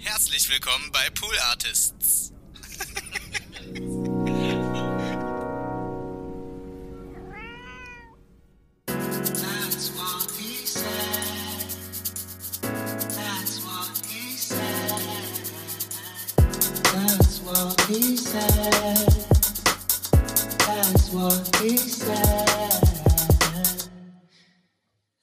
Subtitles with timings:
[0.00, 2.32] Herzlich willkommen bei Pool Artists.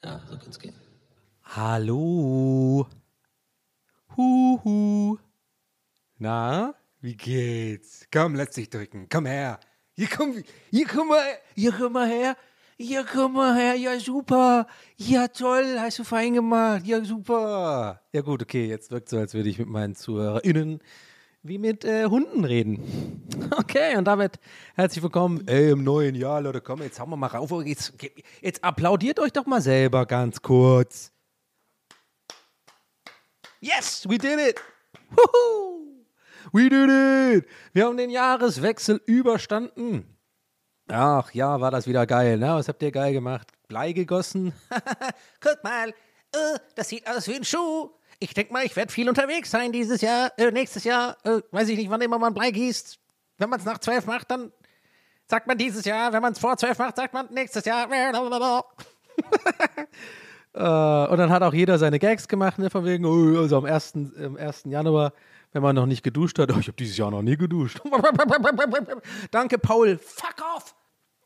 [0.03, 0.75] Ja, so kann's gehen.
[1.43, 2.87] Hallo.
[4.17, 5.17] Huhu.
[6.25, 8.07] Na, wie geht's?
[8.11, 9.07] Komm, lass dich drücken.
[9.11, 9.59] Komm her.
[9.93, 11.21] Hier komm, hier komm mal,
[11.53, 12.35] hier komm mal her.
[12.79, 13.75] Hier komm mal her.
[13.75, 14.65] Ja, super.
[14.97, 15.77] Ja, toll.
[15.79, 16.87] Hast du fein gemacht.
[16.87, 18.01] Ja, super.
[18.11, 18.65] Ja, gut, okay.
[18.65, 20.79] Jetzt wirkt so, als würde ich mit meinen ZuhörerInnen
[21.43, 23.21] wie mit äh, Hunden reden.
[23.51, 24.39] Okay, und damit
[24.73, 26.59] herzlich willkommen ey, im neuen Jahr, Leute.
[26.59, 27.51] Komm, jetzt hauen wir mal rauf.
[27.63, 27.93] Jetzt,
[28.41, 31.11] jetzt applaudiert euch doch mal selber ganz kurz.
[33.59, 34.59] Yes, we did it.
[35.11, 35.84] Woohoo.
[36.51, 37.49] We did it.
[37.73, 40.17] Wir haben den Jahreswechsel überstanden.
[40.87, 42.55] Ach ja, war das wieder geil, ne?
[42.55, 43.47] Was habt ihr geil gemacht?
[43.67, 44.53] Blei gegossen?
[45.41, 47.89] Guck mal, äh, das sieht aus wie ein Schuh.
[48.19, 51.17] Ich denke mal, ich werde viel unterwegs sein dieses Jahr, äh, nächstes Jahr.
[51.23, 52.99] Äh, weiß ich nicht, wann immer man Blei gießt.
[53.37, 54.51] Wenn man es nach zwölf macht, dann
[55.27, 56.13] sagt man dieses Jahr.
[56.13, 57.89] Wenn man es vor zwölf macht, sagt man nächstes Jahr.
[60.55, 63.65] Äh, und dann hat auch jeder seine Gags gemacht, ne, von wegen, oh, also am
[63.65, 63.93] 1.
[64.23, 64.63] am 1.
[64.67, 65.11] Januar,
[65.55, 67.79] wenn man noch nicht geduscht hat, oh, ich habe dieses Jahr noch nie geduscht.
[69.31, 70.75] Danke, Paul, fuck off!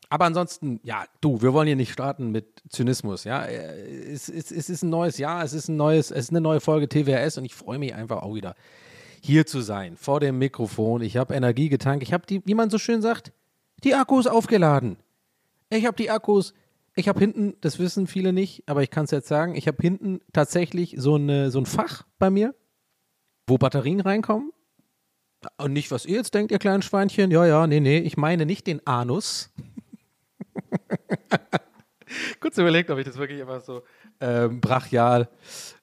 [0.08, 3.42] Aber ansonsten, ja, du, wir wollen hier nicht starten mit Zynismus, ja.
[3.42, 6.40] Äh, Es, es, es ist ein neues Jahr, es ist ein neues, es ist eine
[6.40, 8.54] neue Folge TWRS und ich freue mich einfach auch wieder,
[9.20, 11.02] hier zu sein, vor dem Mikrofon.
[11.02, 13.32] Ich habe Energie getankt, ich habe die, wie man so schön sagt,
[13.82, 14.96] die Akkus aufgeladen.
[15.70, 16.54] Ich habe die Akkus.
[16.94, 19.78] Ich habe hinten, das wissen viele nicht, aber ich kann es jetzt sagen, ich habe
[19.80, 22.54] hinten tatsächlich so, eine, so ein Fach bei mir,
[23.50, 24.52] wo Batterien reinkommen.
[25.58, 27.30] Und nicht, was ihr jetzt denkt, ihr kleinen Schweinchen.
[27.30, 29.50] Ja, ja, nee, nee, ich meine nicht den Anus.
[32.40, 33.82] Kurz überlegt, ob ich das wirklich einfach so
[34.20, 35.28] ähm, brachial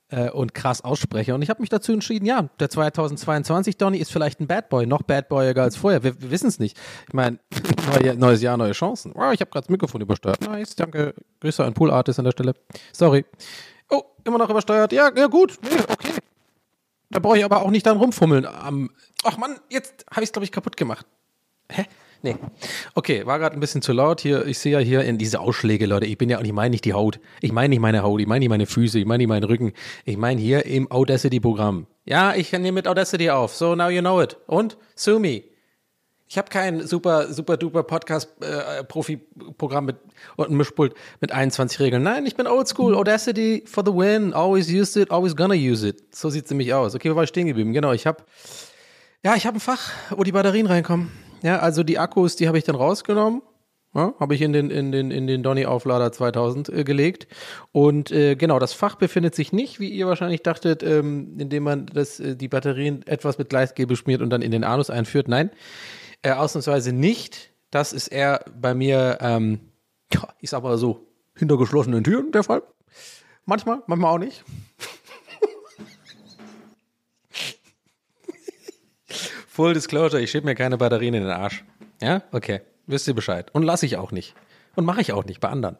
[0.09, 1.33] äh, und krass ausspreche.
[1.33, 4.85] Und ich habe mich dazu entschieden, ja, der 2022 Donny ist vielleicht ein Bad Boy,
[4.85, 6.03] noch Bad Boyiger als vorher.
[6.03, 6.77] Wir, wir wissen es nicht.
[7.07, 7.39] Ich meine,
[7.93, 9.13] neue, neues Jahr, neue Chancen.
[9.15, 10.41] Wow, ich habe gerade das Mikrofon übersteuert.
[10.41, 11.15] Nice, danke.
[11.39, 12.53] Grüße an Pool Artist an der Stelle.
[12.93, 13.25] Sorry.
[13.89, 14.91] Oh, immer noch übersteuert.
[14.91, 15.57] Ja, ja gut.
[15.63, 16.06] Nee, okay.
[17.09, 18.45] Da brauche ich aber auch nicht dann rumfummeln.
[18.45, 18.89] Am
[19.23, 21.05] Ach Mann, jetzt habe ich es, glaube ich, kaputt gemacht.
[21.69, 21.85] Hä?
[22.23, 22.35] Nee.
[22.95, 24.45] Okay, war gerade ein bisschen zu laut hier.
[24.45, 26.07] Ich sehe ja hier in diese Ausschläge, Leute.
[26.07, 27.19] Ich bin ja, und ich meine nicht die Haut.
[27.41, 28.19] Ich meine nicht meine Haut.
[28.19, 28.99] Ich meine nicht meine Füße.
[28.99, 29.73] Ich meine nicht meinen Rücken.
[30.05, 31.85] Ich meine hier im Audacity-Programm.
[32.05, 33.53] Ja, ich nehme mit Audacity auf.
[33.53, 34.37] So, now you know it.
[34.47, 34.77] Und?
[34.95, 35.43] Sue me.
[36.29, 39.95] Ich habe kein super, super duper Podcast-Profi-Programm mit
[40.35, 42.03] und ein Mischpult mit 21 Regeln.
[42.03, 42.95] Nein, ich bin oldschool.
[42.95, 44.33] Audacity for the win.
[44.33, 46.13] Always used it, always gonna use it.
[46.13, 46.95] So sieht's nämlich aus.
[46.95, 47.71] Okay, wo war ich stehen geblieben?
[47.71, 48.23] Genau, ich habe
[49.23, 51.11] ja, ich habe ein Fach, wo die Batterien reinkommen.
[51.41, 53.41] Ja, also die Akkus, die habe ich dann rausgenommen.
[53.93, 57.27] Ja, habe ich in den, in den, in den Donny Auflader 2000 äh, gelegt.
[57.71, 61.85] Und äh, genau, das Fach befindet sich nicht, wie ihr wahrscheinlich dachtet, ähm, indem man
[61.87, 65.27] das, äh, die Batterien etwas mit Gleisgel beschmiert und dann in den Anus einführt.
[65.27, 65.49] Nein,
[66.27, 67.51] äh, ausnahmsweise nicht.
[67.71, 69.59] Das ist eher bei mir, ähm,
[70.39, 71.05] ich sag mal so,
[71.35, 72.63] hinter geschlossenen Türen der Fall.
[73.45, 74.43] Manchmal, manchmal auch nicht.
[79.47, 81.63] Full Disclosure, ich schieb mir keine Batterien in den Arsch.
[82.01, 82.23] Ja?
[82.31, 82.61] Okay.
[82.87, 83.53] Wisst ihr Bescheid.
[83.53, 84.33] Und lasse ich auch nicht.
[84.75, 85.77] Und mache ich auch nicht bei anderen.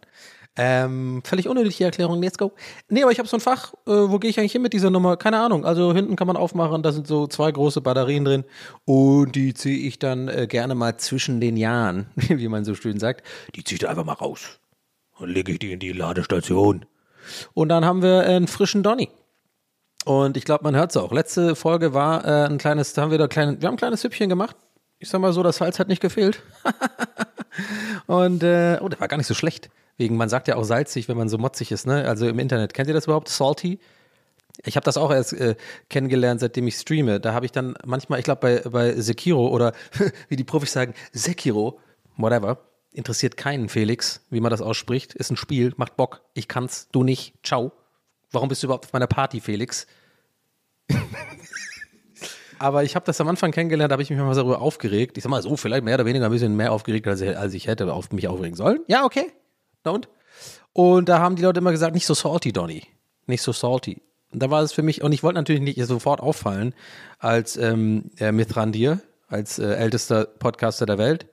[0.60, 2.52] Ähm, völlig unnötige Erklärung, let's go.
[2.90, 4.90] Nee, aber ich habe so ein Fach, äh, wo gehe ich eigentlich hin mit dieser
[4.90, 5.16] Nummer?
[5.16, 5.66] Keine Ahnung.
[5.66, 8.44] Also hinten kann man aufmachen, da sind so zwei große Batterien drin
[8.86, 13.00] und die ziehe ich dann äh, gerne mal zwischen den Jahren, wie man so schön
[13.00, 13.24] sagt.
[13.56, 14.60] Die ziehe ich einfach mal raus.
[15.20, 16.86] Und lege ich die in die Ladestation.
[17.54, 19.10] Und dann haben wir einen frischen Donny.
[20.06, 21.12] Und ich glaube, man hört es auch.
[21.12, 24.02] Letzte Folge war äh, ein kleines, da haben wir da kleine, wir haben ein kleines
[24.02, 24.56] Süppchen gemacht.
[25.00, 26.42] Ich sag mal so, das Salz hat nicht gefehlt.
[28.08, 29.70] und äh, oh, der war gar nicht so schlecht.
[29.98, 32.08] Wegen, man sagt ja auch salzig, wenn man so motzig ist, ne?
[32.08, 32.74] Also im Internet.
[32.74, 33.30] Kennt ihr das überhaupt?
[33.30, 33.80] Salty?
[34.66, 35.56] Ich habe das auch erst äh,
[35.90, 37.20] kennengelernt, seitdem ich streame.
[37.20, 39.74] Da habe ich dann manchmal, ich glaube bei, bei Sekiro oder
[40.30, 41.80] wie die Profis sagen, Sekiro,
[42.16, 42.60] whatever,
[42.92, 45.14] interessiert keinen Felix, wie man das ausspricht.
[45.14, 46.22] Ist ein Spiel, macht Bock.
[46.34, 47.34] Ich kann's, du nicht.
[47.44, 47.72] Ciao.
[48.32, 49.88] Warum bist du überhaupt auf meiner Party, Felix?
[52.60, 55.18] Aber ich habe das am Anfang kennengelernt, da habe ich mich mal darüber aufgeregt.
[55.18, 57.54] Ich sag mal so, vielleicht mehr oder weniger ein bisschen mehr aufgeregt, als ich, als
[57.54, 58.80] ich hätte auf mich aufregen sollen.
[58.88, 59.32] Ja, okay.
[59.88, 60.10] Na und?
[60.74, 62.84] Und da haben die Leute immer gesagt, nicht so salty, Donny.
[63.26, 64.02] Nicht so salty.
[64.32, 66.76] Und da war es für mich, und ich wollte natürlich nicht sofort auffallen
[67.20, 71.28] als ähm, äh, Mithrandir, als äh, ältester Podcaster der Welt.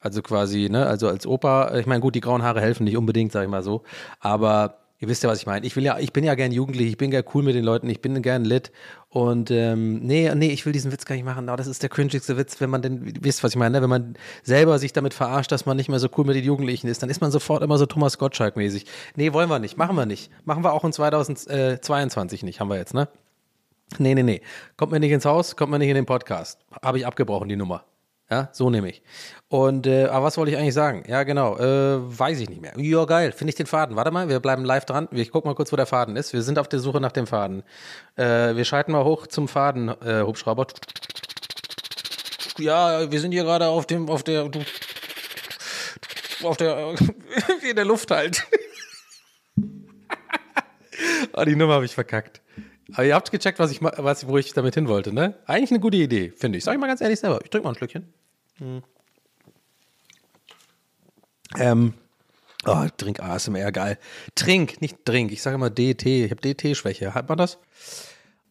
[0.00, 3.32] Also quasi, ne, also als Opa, ich meine, gut, die grauen Haare helfen nicht unbedingt,
[3.32, 3.82] sag ich mal so.
[4.18, 5.66] Aber Ihr wisst ja, was ich meine.
[5.66, 7.88] Ich will ja, ich bin ja gern jugendlich, ich bin gern cool mit den Leuten,
[7.88, 8.70] ich bin gern lit.
[9.08, 11.48] Und ähm, nee, nee, ich will diesen Witz gar nicht machen.
[11.48, 13.82] Aber das ist der cringigste Witz, wenn man denn, wisst, was ich meine, ne?
[13.82, 16.86] wenn man selber sich damit verarscht, dass man nicht mehr so cool mit den Jugendlichen
[16.86, 18.84] ist, dann ist man sofort immer so Thomas Gottschalk-mäßig.
[19.16, 20.30] Nee, wollen wir nicht, machen wir nicht.
[20.44, 23.08] Machen wir auch in 2022 nicht, haben wir jetzt, ne?
[23.98, 24.42] Nee, nee, nee.
[24.76, 26.60] Kommt mir nicht ins Haus, kommt mir nicht in den Podcast.
[26.82, 27.84] Habe ich abgebrochen, die Nummer.
[28.30, 29.02] Ja, so nehme ich.
[29.48, 31.02] Und, äh, aber was wollte ich eigentlich sagen?
[31.08, 32.72] Ja, genau, äh, weiß ich nicht mehr.
[32.76, 33.96] Ja, geil, finde ich den Faden.
[33.96, 35.08] Warte mal, wir bleiben live dran.
[35.10, 36.32] Ich guck mal kurz, wo der Faden ist.
[36.32, 37.64] Wir sind auf der Suche nach dem Faden.
[38.14, 40.68] Äh, wir schalten mal hoch zum Faden, äh, Hubschrauber.
[42.58, 44.48] Ja, wir sind hier gerade auf dem, auf der,
[46.44, 46.94] auf der,
[47.68, 48.46] in der Luft halt.
[51.32, 52.40] oh, die Nummer habe ich verkackt.
[52.92, 55.34] Aber ihr habt gecheckt, was ich, was, wo ich damit hin wollte, ne?
[55.46, 56.64] Eigentlich eine gute Idee, finde ich.
[56.64, 57.40] Sag ich mal ganz ehrlich selber.
[57.42, 58.12] Ich trinke mal ein Schlückchen.
[58.60, 58.82] Hm.
[61.58, 61.94] Ähm,
[62.66, 63.98] oh, Trink ASMR, geil.
[64.34, 65.32] Trink, nicht Trink.
[65.32, 66.06] Ich sage immer DT.
[66.06, 67.14] Ich habe DT-Schwäche.
[67.14, 67.58] Hat man das?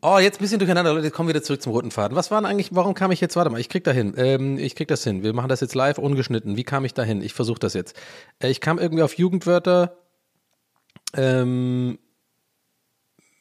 [0.02, 1.06] Oh, jetzt ein bisschen durcheinander, Leute.
[1.06, 2.16] Jetzt kommen wir wieder zurück zum roten Faden.
[2.16, 4.14] Was waren eigentlich, warum kam ich jetzt, warte mal, ich krieg da hin.
[4.18, 5.24] Ähm, ich krieg das hin.
[5.24, 6.58] Wir machen das jetzt live, ungeschnitten.
[6.58, 7.22] Wie kam ich da hin?
[7.22, 7.96] Ich versuche das jetzt.
[8.40, 9.98] Äh, ich kam irgendwie auf Jugendwörter.
[11.14, 12.00] Ähm,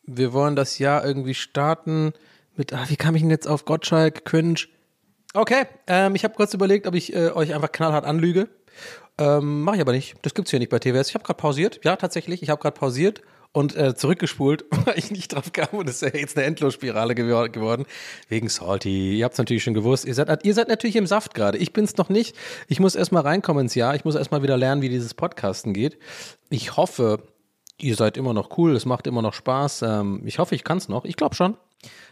[0.05, 2.12] wir wollen das Jahr irgendwie starten
[2.56, 4.61] mit, ah, wie kam ich denn jetzt auf Gottschalk, Cringe?
[5.35, 8.49] Okay, ähm, ich habe kurz überlegt, ob ich äh, euch einfach knallhart anlüge.
[9.19, 10.17] Ähm, Mache ich aber nicht.
[10.23, 11.09] Das gibt's hier nicht bei TWS.
[11.09, 11.81] Ich habe gerade pausiert.
[11.85, 12.43] Ja, tatsächlich.
[12.43, 13.23] Ich habe gerade pausiert
[13.53, 15.69] und äh, zurückgespult, weil ich nicht drauf kam.
[15.73, 17.85] Und es ist ja jetzt eine Endlosspirale gewor geworden.
[18.29, 19.19] Wegen Salty.
[19.19, 20.05] Ihr habt's natürlich schon gewusst.
[20.05, 21.59] Ihr seid, ihr seid natürlich im Saft gerade.
[21.59, 22.37] Ich bin's noch nicht.
[22.69, 23.95] Ich muss erstmal reinkommen ins Jahr.
[23.95, 25.99] Ich muss erstmal wieder lernen, wie dieses Podcasten geht.
[26.49, 27.23] Ich hoffe,
[27.79, 28.75] ihr seid immer noch cool.
[28.77, 29.83] Es macht immer noch Spaß.
[29.83, 31.05] Ähm, ich hoffe, ich kann's noch.
[31.05, 31.57] Ich glaube schon.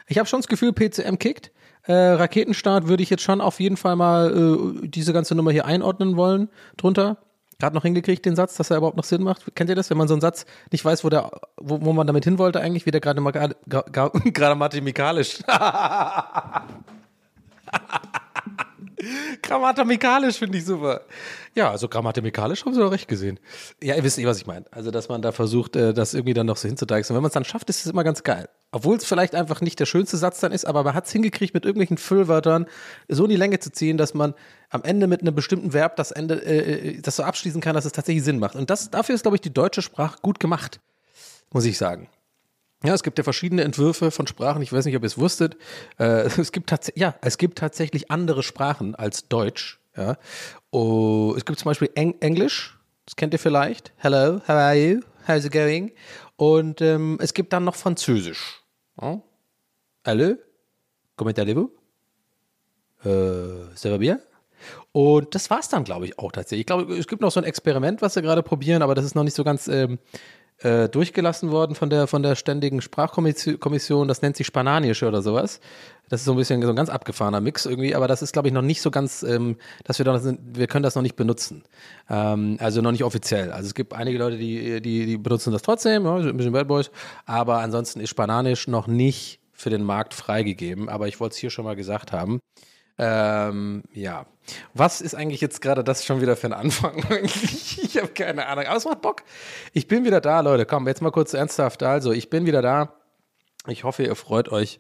[0.09, 1.51] Ich habe schon das Gefühl, PCM kickt.
[1.87, 5.67] Äh, Raketenstart würde ich jetzt schon auf jeden Fall mal äh, diese ganze Nummer hier
[5.67, 7.19] einordnen wollen drunter.
[7.59, 9.55] Gerade noch hingekriegt, den Satz, dass er überhaupt noch Sinn macht.
[9.55, 12.07] Kennt ihr das, wenn man so einen Satz nicht weiß, wo, der, wo, wo man
[12.07, 13.23] damit hin wollte eigentlich, wie der gerade
[14.33, 15.39] grammatikalisch.
[19.43, 21.03] Grammatikalisch finde ich super.
[21.55, 23.39] Ja, also grammatikalisch haben sie doch recht gesehen.
[23.83, 24.65] Ja, ihr wisst eh, was ich meine.
[24.71, 27.15] Also, dass man da versucht, äh, das irgendwie dann noch so hinzudeichseln.
[27.15, 28.49] Wenn man es dann schafft, ist es immer ganz geil.
[28.73, 31.55] Obwohl es vielleicht einfach nicht der schönste Satz dann ist, aber man hat es hingekriegt,
[31.55, 32.67] mit irgendwelchen Füllwörtern
[33.09, 34.35] so in die Länge zu ziehen, dass man
[34.71, 37.85] am Ende mit einem bestimmten Verb das Ende, äh, äh, das so abschließen kann, dass
[37.85, 38.57] es tatsächlich Sinn macht.
[38.57, 40.81] Und das, dafür ist, glaube ich, die deutsche Sprache gut gemacht.
[41.53, 42.09] Muss ich sagen.
[42.85, 44.63] Ja, es gibt ja verschiedene Entwürfe von Sprachen.
[44.63, 45.57] Ich weiß nicht, ob ihr es wusstet.
[45.99, 46.05] Äh,
[46.39, 49.81] es gibt ja, es gibt tatsächlich andere Sprachen als Deutsch.
[49.97, 50.19] Ja.
[50.71, 52.79] Oh, es gibt zum Beispiel Eng Englisch.
[53.07, 53.93] Das kennt ihr vielleicht.
[53.97, 55.01] Hello, how are you?
[55.27, 55.93] How's it going?
[56.37, 58.63] Und ähm, es gibt dann noch Französisch.
[59.01, 59.23] Ja.
[60.05, 60.35] Hallo,
[61.17, 61.71] comment allez-vous?
[63.05, 64.21] Äh, ça va bien?
[64.93, 66.61] Und das war's dann, glaube ich, auch tatsächlich.
[66.61, 69.15] Ich glaube, es gibt noch so ein Experiment, was sie gerade probieren, aber das ist
[69.15, 69.99] noch nicht so ganz ähm,
[70.63, 74.09] äh, durchgelassen worden von der, von der ständigen Sprachkommission.
[74.09, 75.61] Das nennt sich Spananisch oder sowas.
[76.09, 78.49] Das ist so ein bisschen so ein ganz abgefahrener Mix irgendwie, aber das ist, glaube
[78.49, 81.17] ich, noch nicht so ganz, ähm, dass wir da sind, wir können das noch nicht
[81.17, 81.65] benutzen.
[82.09, 83.51] Ähm, also noch nicht offiziell.
[83.51, 86.69] Also es gibt einige Leute, die, die, die benutzen das trotzdem, ja, ein bisschen Bad
[86.69, 86.91] Boys,
[87.25, 90.89] aber ansonsten ist Spananisch noch nicht für den Markt freigegeben.
[90.89, 92.41] Aber ich wollte es hier schon mal gesagt haben.
[92.99, 94.27] Ähm, ja.
[94.75, 97.03] Was ist eigentlich jetzt gerade das schon wieder für ein Anfang?
[97.25, 98.67] ich habe keine Ahnung.
[98.67, 99.23] Aber es macht Bock.
[99.73, 100.67] Ich bin wieder da, Leute.
[100.67, 101.83] Komm, jetzt mal kurz ernsthaft.
[101.83, 102.93] Also, ich bin wieder da.
[103.69, 104.79] Ich hoffe, ihr freut euch,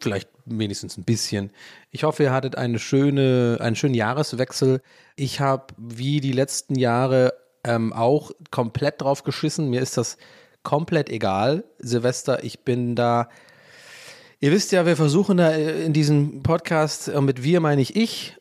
[0.00, 1.52] vielleicht wenigstens ein bisschen.
[1.90, 4.80] Ich hoffe, ihr hattet eine schöne, einen schönen Jahreswechsel.
[5.14, 7.34] Ich habe wie die letzten Jahre
[7.64, 9.68] ähm, auch komplett drauf geschissen.
[9.68, 10.16] Mir ist das
[10.62, 11.64] komplett egal.
[11.78, 13.28] Silvester, ich bin da
[14.44, 18.36] Ihr wisst ja, wir versuchen da in diesem Podcast, und mit wir meine ich ich,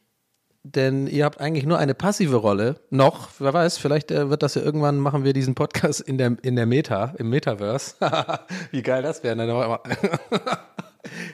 [0.64, 2.82] denn ihr habt eigentlich nur eine passive Rolle.
[2.90, 6.36] Noch, wer weiß, vielleicht äh, wird das ja irgendwann, machen wir diesen Podcast in der,
[6.42, 7.96] in der Meta, im Metaverse.
[8.72, 9.38] Wie geil das wäre.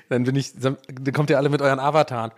[0.09, 0.77] Dann bin ich, dann
[1.13, 2.31] kommt ihr alle mit euren Avataren.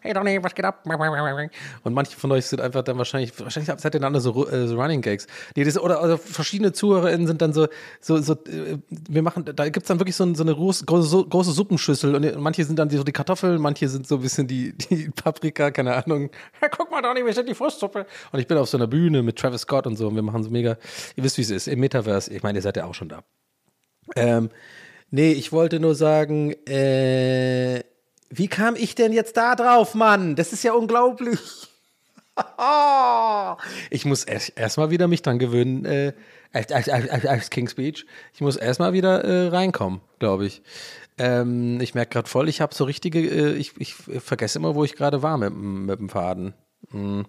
[0.00, 0.84] Hey Donny, was geht ab?
[0.86, 4.66] Und manche von euch sind einfach dann wahrscheinlich, wahrscheinlich seid ihr dann alle so, äh,
[4.66, 5.26] so Running Gags.
[5.54, 7.68] Nee, das, oder, oder verschiedene ZuhörerInnen sind dann so,
[8.00, 12.14] so, so äh, wir machen, da gibt's dann wirklich so, so eine große, große, Suppenschüssel
[12.14, 15.70] und manche sind dann so die Kartoffeln, manche sind so ein bisschen die, die Paprika,
[15.70, 16.30] keine Ahnung.
[16.62, 18.06] Ja, guck mal, Donny, wir sind die Frustsuppe.
[18.32, 20.42] Und ich bin auf so einer Bühne mit Travis Scott und so und wir machen
[20.42, 20.78] so mega,
[21.16, 22.32] ihr wisst, wie es ist, im Metaverse.
[22.32, 23.22] Ich meine, ihr seid ja auch schon da.
[24.16, 24.50] Ähm,
[25.10, 27.82] Nee, ich wollte nur sagen, äh,
[28.30, 30.36] wie kam ich denn jetzt da drauf, Mann?
[30.36, 31.68] Das ist ja unglaublich.
[33.90, 36.12] ich muss erst erstmal wieder mich dran gewöhnen, äh,
[36.52, 38.06] als, als, als, als King's Speech.
[38.34, 40.62] Ich muss erstmal wieder äh, reinkommen, glaube ich.
[41.16, 44.84] Ähm, ich merke gerade voll, ich habe so richtige, äh, ich, ich vergesse immer, wo
[44.84, 46.54] ich gerade war mit, mit dem Faden.
[46.90, 47.26] Hm.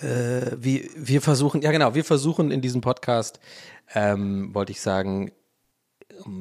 [0.00, 3.40] Äh, wir, wir versuchen, ja genau, wir versuchen in diesem Podcast,
[3.94, 5.32] ähm, wollte ich sagen,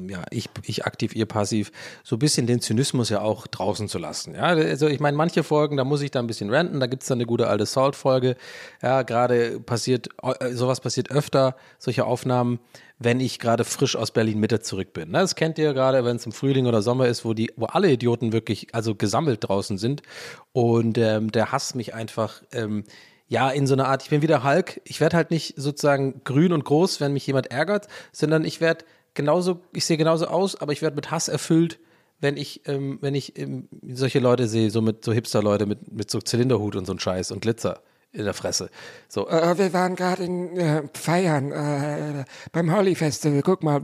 [0.08, 1.72] ja, ich, ich aktiv, ihr passiv,
[2.04, 4.36] so ein bisschen den Zynismus ja auch draußen zu lassen.
[4.36, 7.04] Ja, also ich meine, manche Folgen, da muss ich da ein bisschen ranten, da gibt
[7.04, 8.36] es dann eine gute alte Salt-Folge.
[8.82, 12.60] Ja, gerade passiert, äh, sowas passiert öfter, solche Aufnahmen,
[13.00, 15.10] wenn ich gerade frisch aus Berlin Mitte zurück bin.
[15.12, 17.66] Ne, das kennt ihr gerade, wenn es im Frühling oder Sommer ist, wo die, wo
[17.66, 20.04] alle Idioten wirklich, also gesammelt draußen sind
[20.52, 22.84] und ähm, der Hass mich einfach ähm,
[23.32, 26.52] ja, in so einer Art, ich bin wieder Hulk, ich werde halt nicht sozusagen grün
[26.52, 28.84] und groß, wenn mich jemand ärgert, sondern ich werde
[29.14, 31.80] genauso, ich sehe genauso aus, aber ich werde mit Hass erfüllt,
[32.20, 36.12] wenn ich, ähm, wenn ich ähm, solche Leute sehe, so mit so Hipster-Leute mit, mit
[36.12, 37.82] so Zylinderhut und so ein Scheiß und Glitzer
[38.14, 38.70] in der Fresse.
[39.08, 43.42] So, Äh, wir waren gerade in äh, Feiern äh, beim Holly Festival.
[43.42, 43.82] Guck mal.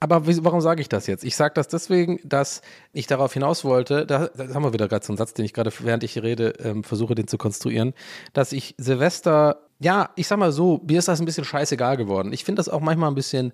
[0.00, 1.24] Aber warum sage ich das jetzt?
[1.24, 2.60] Ich sage das deswegen, dass
[2.92, 5.54] ich darauf hinaus wollte, da, da haben wir wieder gerade so einen Satz, den ich
[5.54, 7.94] gerade, während ich rede, ähm, versuche, den zu konstruieren,
[8.34, 12.32] dass ich Silvester, ja, ich sag mal so, mir ist das ein bisschen scheißegal geworden.
[12.32, 13.52] Ich finde das auch manchmal ein bisschen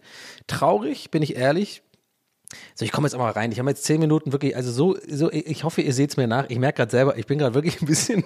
[0.49, 1.83] traurig, bin ich ehrlich.
[2.75, 3.53] So, ich komme jetzt auch mal rein.
[3.53, 6.27] Ich habe jetzt zehn Minuten wirklich, also so, so ich hoffe, ihr seht es mir
[6.27, 6.47] nach.
[6.49, 8.25] Ich merke gerade selber, ich bin gerade wirklich ein bisschen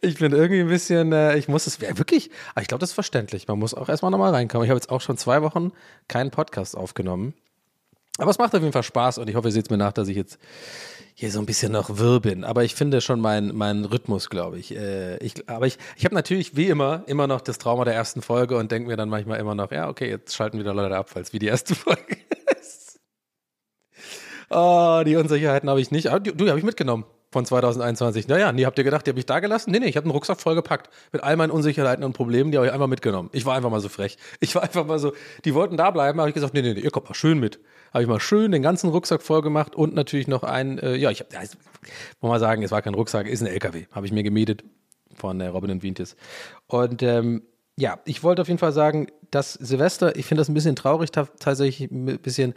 [0.00, 2.90] ich bin irgendwie ein bisschen, äh, ich muss es, ja, wirklich, aber ich glaube, das
[2.90, 3.48] ist verständlich.
[3.48, 4.64] Man muss auch erstmal nochmal reinkommen.
[4.64, 5.72] Ich habe jetzt auch schon zwei Wochen
[6.08, 7.34] keinen Podcast aufgenommen.
[8.18, 10.08] Aber es macht auf jeden Fall Spaß und ich hoffe, ihr seht mir nach, dass
[10.08, 10.38] ich jetzt
[11.14, 12.44] hier so ein bisschen noch wirr bin.
[12.44, 14.74] Aber ich finde schon meinen mein Rhythmus, glaube ich.
[14.74, 15.48] Äh, ich.
[15.48, 18.70] Aber ich, ich habe natürlich wie immer immer noch das Trauma der ersten Folge und
[18.72, 21.38] denke mir dann manchmal immer noch, ja, okay, jetzt schalten wieder Leute ab, es wie
[21.38, 22.18] die erste Folge
[22.60, 23.00] ist.
[24.50, 26.08] Oh, die Unsicherheiten habe ich nicht.
[26.08, 28.28] Aber du, die habe ich mitgenommen von 2021.
[28.28, 29.70] Naja, nee, habt ihr gedacht, die habe ich da gelassen?
[29.70, 32.58] Nee, nee, ich habe einen Rucksack voll gepackt mit all meinen Unsicherheiten und Problemen, die
[32.58, 33.30] habe ich einfach mitgenommen.
[33.32, 34.18] Ich war einfach mal so frech.
[34.40, 35.12] Ich war einfach mal so,
[35.44, 37.60] die wollten da bleiben, habe ich gesagt, nee, nee, nee, ihr kommt mal schön mit.
[37.92, 41.10] Habe ich mal schön den ganzen Rucksack voll gemacht und natürlich noch einen, äh, ja,
[41.10, 41.40] ich habe, ja,
[42.20, 44.64] muss mal sagen, es war kein Rucksack, ist ein LKW, habe ich mir gemietet
[45.14, 46.16] von äh, Robin und Wientis.
[46.66, 47.42] Und ähm,
[47.76, 51.10] ja, ich wollte auf jeden Fall sagen, dass Silvester, ich finde das ein bisschen traurig,
[51.12, 52.54] tatsächlich ein bisschen,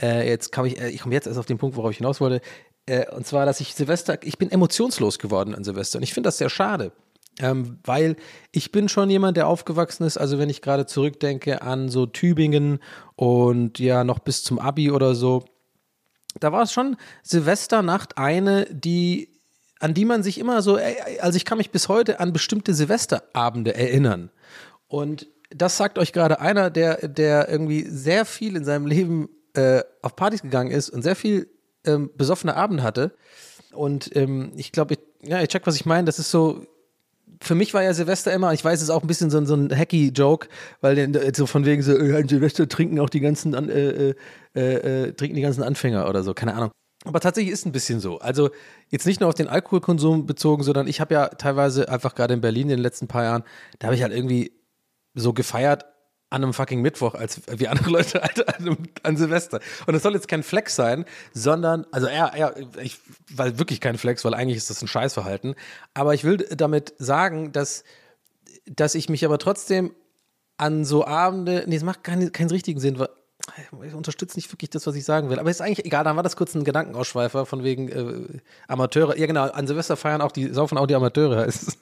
[0.00, 2.20] äh, jetzt kam ich, äh, ich komme jetzt erst auf den Punkt, worauf ich hinaus
[2.20, 2.40] wollte,
[2.86, 6.28] äh, und zwar, dass ich Silvester, ich bin emotionslos geworden an Silvester und ich finde
[6.28, 6.92] das sehr schade.
[7.38, 8.16] Ähm, weil
[8.50, 12.78] ich bin schon jemand, der aufgewachsen ist, also wenn ich gerade zurückdenke an so Tübingen
[13.14, 15.44] und ja noch bis zum Abi oder so,
[16.40, 19.36] da war es schon Silvesternacht eine, die
[19.78, 20.78] an die man sich immer so,
[21.20, 24.30] also ich kann mich bis heute an bestimmte Silvesterabende erinnern.
[24.88, 29.82] Und das sagt euch gerade einer, der, der irgendwie sehr viel in seinem Leben äh,
[30.00, 31.48] auf Partys gegangen ist und sehr viel
[31.86, 33.12] ähm, besoffene Abend hatte.
[33.72, 36.04] Und ähm, ich glaube, ich, ja, ich check, was ich meine.
[36.04, 36.66] Das ist so,
[37.40, 39.54] für mich war ja Silvester immer, ich weiß, es ist auch ein bisschen so, so
[39.54, 40.48] ein hacky Joke,
[40.80, 44.14] weil so von wegen so, äh, Silvester trinken auch die ganzen, äh,
[44.54, 46.70] äh, äh, trinken die ganzen Anfänger oder so, keine Ahnung.
[47.04, 48.18] Aber tatsächlich ist ein bisschen so.
[48.18, 48.50] Also
[48.88, 52.40] jetzt nicht nur auf den Alkoholkonsum bezogen, sondern ich habe ja teilweise einfach gerade in
[52.40, 53.44] Berlin in den letzten paar Jahren,
[53.78, 54.52] da habe ich halt irgendwie
[55.14, 55.84] so gefeiert
[56.30, 58.22] an einem fucking Mittwoch als wie andere Leute
[58.58, 59.60] an, an, Silvester.
[59.86, 62.52] Und das soll jetzt kein Flex sein, sondern, also ja, ja,
[62.82, 62.98] ich,
[63.32, 65.54] weil wirklich kein Flex, weil eigentlich ist das ein Scheißverhalten.
[65.94, 67.84] Aber ich will damit sagen, dass,
[68.66, 69.94] dass ich mich aber trotzdem
[70.56, 73.08] an so Abende, nee, es macht keinen, keinen richtigen Sinn, weil
[73.86, 75.38] ich unterstütze nicht wirklich das, was ich sagen will.
[75.38, 79.16] Aber ist eigentlich egal, dann war das kurz ein Gedankenausschweifer von wegen äh, Amateure.
[79.16, 81.78] Ja, genau, an Silvester feiern auch die, saufen auch die Amateure heißt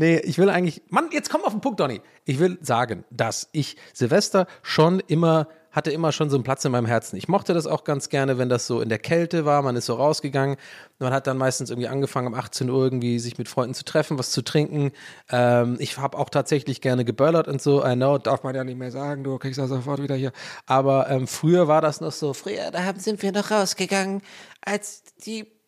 [0.00, 2.00] Nee, ich will eigentlich, Mann, jetzt komm auf den Punkt, Donny.
[2.24, 6.72] Ich will sagen, dass ich Silvester schon immer hatte immer schon so einen Platz in
[6.72, 7.16] meinem Herzen.
[7.16, 9.86] Ich mochte das auch ganz gerne, wenn das so in der Kälte war, man ist
[9.86, 10.56] so rausgegangen.
[10.98, 14.18] Man hat dann meistens irgendwie angefangen, um 18 Uhr irgendwie sich mit Freunden zu treffen,
[14.18, 14.90] was zu trinken.
[15.30, 17.86] Ähm, ich habe auch tatsächlich gerne geböllert und so.
[17.86, 20.32] I know, darf man ja nicht mehr sagen, du kriegst ja sofort wieder hier.
[20.66, 24.22] Aber ähm, früher war das noch so, früher, da sind wir noch rausgegangen,
[24.62, 25.59] als die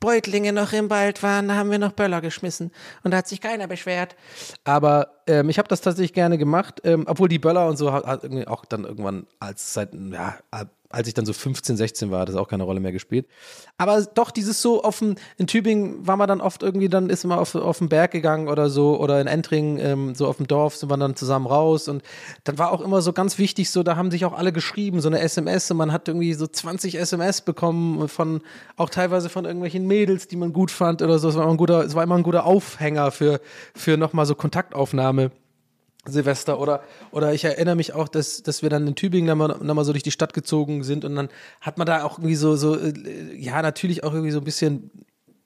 [0.00, 2.70] Beutlinge noch im Wald waren, da haben wir noch Böller geschmissen
[3.02, 4.14] und da hat sich keiner beschwert.
[4.64, 8.24] Aber ähm, ich habe das tatsächlich gerne gemacht, ähm, obwohl die Böller und so hat,
[8.48, 10.38] auch dann irgendwann als seit ja
[10.90, 13.26] als ich dann so 15, 16 war, hat das auch keine Rolle mehr gespielt.
[13.76, 17.38] Aber doch, dieses so dem, in Tübingen war man dann oft irgendwie, dann ist man
[17.38, 20.76] auf, auf den Berg gegangen oder so, oder in Entring, ähm, so auf dem Dorf,
[20.76, 21.88] sind wir dann zusammen raus.
[21.88, 22.02] Und
[22.44, 25.08] dann war auch immer so ganz wichtig, so, da haben sich auch alle geschrieben, so
[25.08, 28.40] eine SMS, und man hat irgendwie so 20 SMS bekommen von,
[28.76, 31.28] auch teilweise von irgendwelchen Mädels, die man gut fand oder so.
[31.28, 33.40] Es war immer ein guter, war immer ein guter Aufhänger für,
[33.74, 34.34] für nochmal so
[35.18, 35.48] Kontaktaufnahme.
[36.06, 39.48] Silvester oder, oder ich erinnere mich auch, dass, dass wir dann in Tübingen dann mal,
[39.48, 41.28] dann mal so durch die Stadt gezogen sind und dann
[41.60, 44.90] hat man da auch irgendwie so, so äh, ja, natürlich auch irgendwie so ein bisschen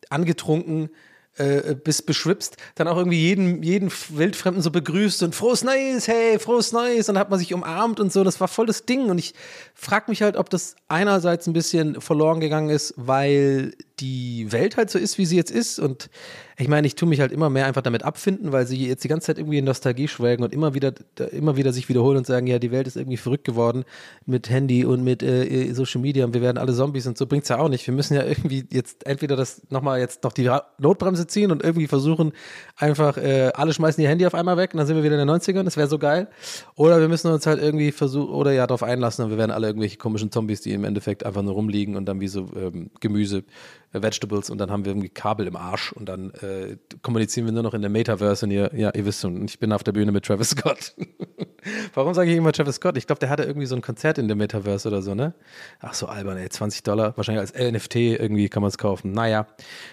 [0.09, 0.91] angetrunken
[1.37, 6.39] äh, bis beschwipst, dann auch irgendwie jeden, jeden Wildfremden so begrüßt und frohes Neues, hey,
[6.39, 9.09] frohes Neues, und dann hat man sich umarmt und so, das war voll das Ding
[9.09, 9.35] und ich
[9.75, 14.91] frage mich halt, ob das einerseits ein bisschen verloren gegangen ist, weil die Welt halt
[14.91, 15.79] so ist, wie sie jetzt ist.
[15.79, 16.11] Und
[16.57, 19.09] ich meine, ich tue mich halt immer mehr einfach damit abfinden, weil sie jetzt die
[19.09, 20.93] ganze Zeit irgendwie in Nostalgie schwelgen und immer wieder,
[21.31, 23.85] immer wieder sich wiederholen und sagen, ja, die Welt ist irgendwie verrückt geworden
[24.27, 27.49] mit Handy und mit äh, Social Media und wir werden alle Zombies und so bringt's
[27.49, 27.87] ja auch nicht.
[27.87, 31.87] Wir müssen ja irgendwie jetzt entweder das nochmal jetzt noch die Notbremse ziehen und irgendwie
[31.87, 32.33] versuchen,
[32.77, 35.27] einfach äh, alle schmeißen ihr Handy auf einmal weg und dann sind wir wieder in
[35.27, 36.29] den 90ern, das wäre so geil.
[36.75, 39.69] Oder wir müssen uns halt irgendwie versuchen, oder ja, darauf einlassen und wir werden alle
[39.69, 43.45] irgendwelche komischen Zombies, die im Endeffekt einfach nur rumliegen und dann wie so ähm, Gemüse
[43.93, 47.63] Vegetables und dann haben wir irgendwie Kabel im Arsch und dann äh, kommunizieren wir nur
[47.63, 50.13] noch in der Metaverse und ihr, ja, ihr wisst schon, ich bin auf der Bühne
[50.13, 50.95] mit Travis Scott.
[51.95, 52.97] Warum sage ich immer Travis Scott?
[52.97, 55.35] Ich glaube, der hatte irgendwie so ein Konzert in der Metaverse oder so, ne?
[55.81, 59.13] Ach so, albern, ey, 20 Dollar, wahrscheinlich als NFT irgendwie kann man es kaufen.
[59.13, 59.47] Naja.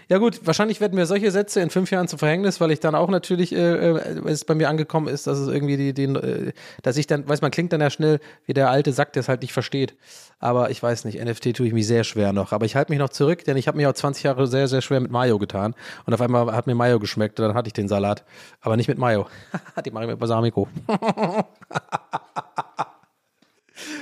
[0.08, 2.96] Ja gut, wahrscheinlich werden mir solche Sätze in fünf Jahren zu Verhängnis, weil ich dann
[2.96, 6.54] auch natürlich, äh, äh, es bei mir angekommen ist, dass es irgendwie die, den, äh,
[6.82, 9.30] dass ich dann, weiß man, klingt dann ja schnell wie der alte Sack, der es
[9.30, 9.96] halt nicht versteht.
[10.40, 12.54] Aber ich weiß nicht, NFT tue ich mich sehr schwer noch.
[12.54, 14.82] Aber ich halte mich noch zurück, denn ich habe mich auch 20 Jahre sehr, sehr
[14.82, 15.76] schwer mit Mayo getan.
[16.06, 18.24] Und auf einmal hat mir Mayo geschmeckt und dann hatte ich den Salat.
[18.62, 19.28] Aber nicht mit Mayo.
[19.86, 20.68] Die mache ich mit Balsamico.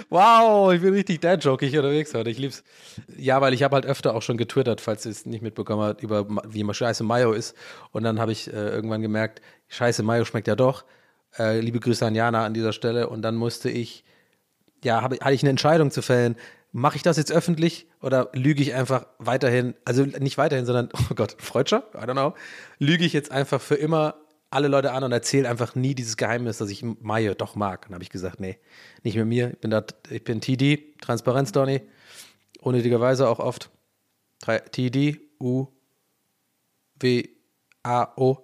[0.10, 2.30] Wow, ich bin richtig dad-jokig unterwegs heute.
[2.30, 2.64] Ich lieb's.
[3.18, 6.02] Ja, weil ich habe halt öfter auch schon getwittert, falls ihr es nicht mitbekommen habt,
[6.02, 7.56] über wie immer scheiße Mayo ist.
[7.92, 10.86] Und dann habe ich äh, irgendwann gemerkt, scheiße Mayo schmeckt ja doch.
[11.38, 13.10] Äh, liebe Grüße an Jana an dieser Stelle.
[13.10, 14.06] Und dann musste ich,
[14.84, 16.38] ja, hab, hatte ich eine Entscheidung zu fällen
[16.72, 21.16] mache ich das jetzt öffentlich oder lüge ich einfach weiterhin, also nicht weiterhin, sondern, oh
[21.16, 22.34] Gott, Freudscher, I don't know,
[22.78, 24.16] lüge ich jetzt einfach für immer
[24.50, 27.84] alle Leute an und erzähle einfach nie dieses Geheimnis, dass ich Mayo doch mag.
[27.84, 28.58] Dann habe ich gesagt, nee,
[29.04, 31.82] nicht mit mir, ich bin, da, ich bin TD, Transparenz, Donny,
[32.62, 33.70] unnötigerweise auch oft.
[34.72, 35.68] TD, U,
[37.00, 37.24] W,
[37.84, 38.44] A, O.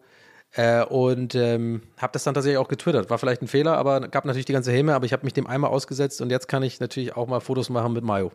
[0.56, 3.10] Äh, und ähm, habe das dann tatsächlich auch getwittert.
[3.10, 5.48] War vielleicht ein Fehler, aber gab natürlich die ganze Häme, aber ich habe mich dem
[5.48, 8.32] einmal ausgesetzt und jetzt kann ich natürlich auch mal Fotos machen mit Mayo.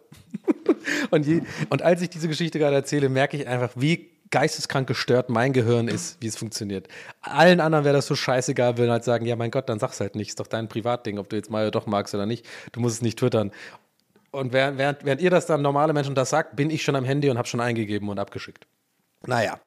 [1.11, 5.31] und, je, und als ich diese Geschichte gerade erzähle, merke ich einfach, wie geisteskrank gestört
[5.31, 6.89] mein Gehirn ist, wie es funktioniert.
[7.21, 10.15] Allen anderen wäre das so scheißegal, würden halt sagen, ja mein Gott, dann sag's halt
[10.15, 12.47] nicht, ist doch dein Privatding, ob du jetzt Mayo doch magst oder nicht.
[12.73, 13.53] Du musst es nicht twittern.
[14.31, 17.05] Und während, während, während ihr das dann normale Menschen das sagt, bin ich schon am
[17.05, 18.67] Handy und habe schon eingegeben und abgeschickt.
[19.27, 19.59] Naja.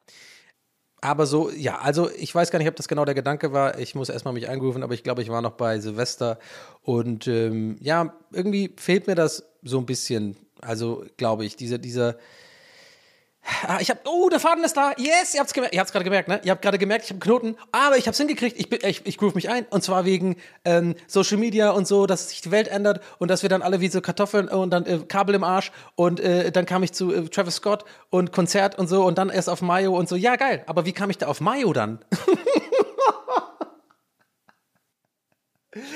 [1.00, 3.76] Aber so, ja, also ich weiß gar nicht, ob das genau der Gedanke war.
[3.78, 6.38] Ich muss erstmal mich eingerufen, aber ich glaube, ich war noch bei Silvester.
[6.80, 10.36] Und ähm, ja, irgendwie fehlt mir das so ein bisschen.
[10.60, 12.18] Also, glaube ich, dieser, dieser,
[13.66, 14.92] Ah, ich habe, oh, der Faden ist da.
[14.98, 15.74] Yes, ihr habt's gemerkt.
[15.74, 16.40] Ihr habt's gerade gemerkt, ne?
[16.44, 18.56] Ihr habt gerade gemerkt, ich habe Knoten, aber ich hab's hingekriegt.
[18.56, 19.66] Ich, ich, ich groove mich ein.
[19.70, 23.42] Und zwar wegen ähm, Social Media und so, dass sich die Welt ändert und dass
[23.42, 26.66] wir dann alle wie so Kartoffeln und dann äh, Kabel im Arsch und äh, dann
[26.66, 29.96] kam ich zu äh, Travis Scott und Konzert und so und dann erst auf Mayo
[29.96, 30.14] und so.
[30.14, 30.62] Ja, geil.
[30.66, 31.98] Aber wie kam ich da auf Mayo dann?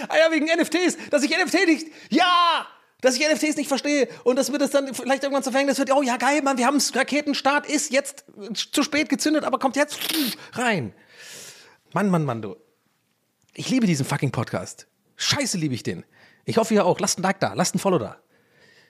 [0.09, 1.87] ah ja, wegen NFTs, dass ich NFT nicht.
[2.11, 2.67] Ja!
[3.01, 5.93] Dass ich NFTs nicht verstehe und dass mir das dann vielleicht irgendwann zu Verhängnis wird,
[5.93, 9.99] oh ja geil, Mann, wir haben Raketenstart, ist jetzt zu spät gezündet, aber kommt jetzt
[10.53, 10.95] rein.
[11.93, 12.57] Mann, Mann, Mann, du.
[13.55, 14.87] Ich liebe diesen fucking Podcast.
[15.17, 16.05] Scheiße liebe ich den.
[16.45, 17.01] Ich hoffe ihr auch.
[17.01, 18.19] Lasst ein Like da, lasst ein Follow da.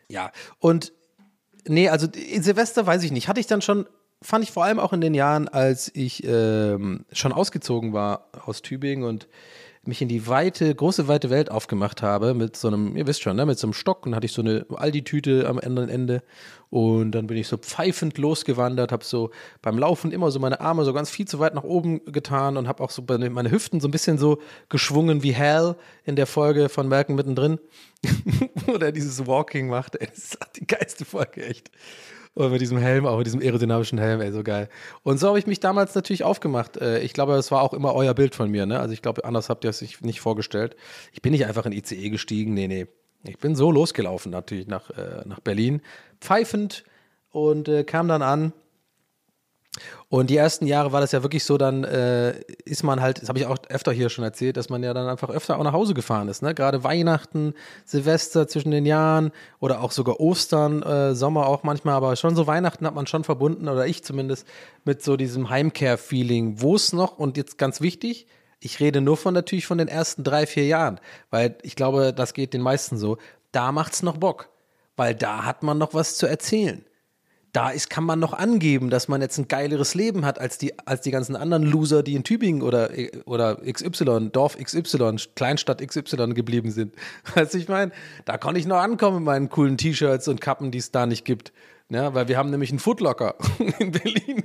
[0.09, 0.93] Ja, und
[1.67, 3.29] nee, also in Silvester weiß ich nicht.
[3.29, 3.89] Hatte ich dann schon,
[4.23, 8.63] fand ich vor allem auch in den Jahren, als ich ähm, schon ausgezogen war aus
[8.63, 9.29] Tübingen und
[9.87, 13.37] mich in die weite, große, weite Welt aufgemacht habe mit so einem, ihr wisst schon,
[13.37, 16.23] ne, mit so einem Stock und hatte ich so eine Aldi-Tüte am anderen Ende
[16.71, 19.31] und dann bin ich so pfeifend losgewandert, habe so
[19.63, 22.69] beim Laufen immer so meine Arme so ganz viel zu weit nach oben getan und
[22.69, 26.69] habe auch so meine Hüften so ein bisschen so geschwungen wie Hal in der Folge
[26.69, 27.59] von Malcolm mittendrin,
[28.67, 29.97] wo der dieses Walking macht.
[29.97, 31.71] Ey, das ist die geilste Folge, echt.
[32.37, 34.69] Und mit diesem Helm, auch mit diesem aerodynamischen Helm, ey, so geil.
[35.03, 36.77] Und so habe ich mich damals natürlich aufgemacht.
[36.77, 38.79] Äh, ich glaube, das war auch immer euer Bild von mir, ne?
[38.79, 40.77] Also ich glaube, anders habt ihr es sich nicht vorgestellt.
[41.13, 42.89] Ich bin nicht einfach in ICE gestiegen, nee, nee.
[43.25, 45.81] Ich bin so losgelaufen natürlich nach, äh, nach Berlin,
[46.21, 46.85] pfeifend
[47.31, 48.53] und äh, kam dann an
[50.09, 53.29] und die ersten Jahre war das ja wirklich so, dann äh, ist man halt, das
[53.29, 55.73] habe ich auch öfter hier schon erzählt, dass man ja dann einfach öfter auch nach
[55.73, 56.43] Hause gefahren ist.
[56.43, 56.55] Ne?
[56.55, 62.15] Gerade Weihnachten, Silvester zwischen den Jahren oder auch sogar Ostern, äh, Sommer auch manchmal, aber
[62.15, 64.47] schon so Weihnachten hat man schon verbunden, oder ich zumindest,
[64.85, 66.61] mit so diesem Heimkehr-Feeling.
[66.61, 68.29] Wo es noch, und jetzt ganz wichtig,
[68.61, 72.33] ich rede nur von natürlich von den ersten drei, vier Jahren, weil ich glaube, das
[72.33, 73.19] geht den meisten so,
[73.51, 74.51] da macht's noch Bock,
[74.95, 76.86] weil da hat man noch was zu erzählen
[77.57, 80.79] da ist, kann man noch angeben, dass man jetzt ein geileres Leben hat als die,
[80.87, 82.91] als die ganzen anderen Loser, die in Tübingen oder,
[83.25, 86.95] oder XY, Dorf XY, Kleinstadt XY geblieben sind.
[87.35, 87.93] Weißt du, ich meine,
[88.27, 91.25] da kann ich noch ankommen mit meinen coolen T-Shirts und Kappen, die es da nicht
[91.25, 91.55] gibt.
[91.89, 93.37] Ja, weil wir haben nämlich einen Footlocker
[93.79, 94.43] in Berlin.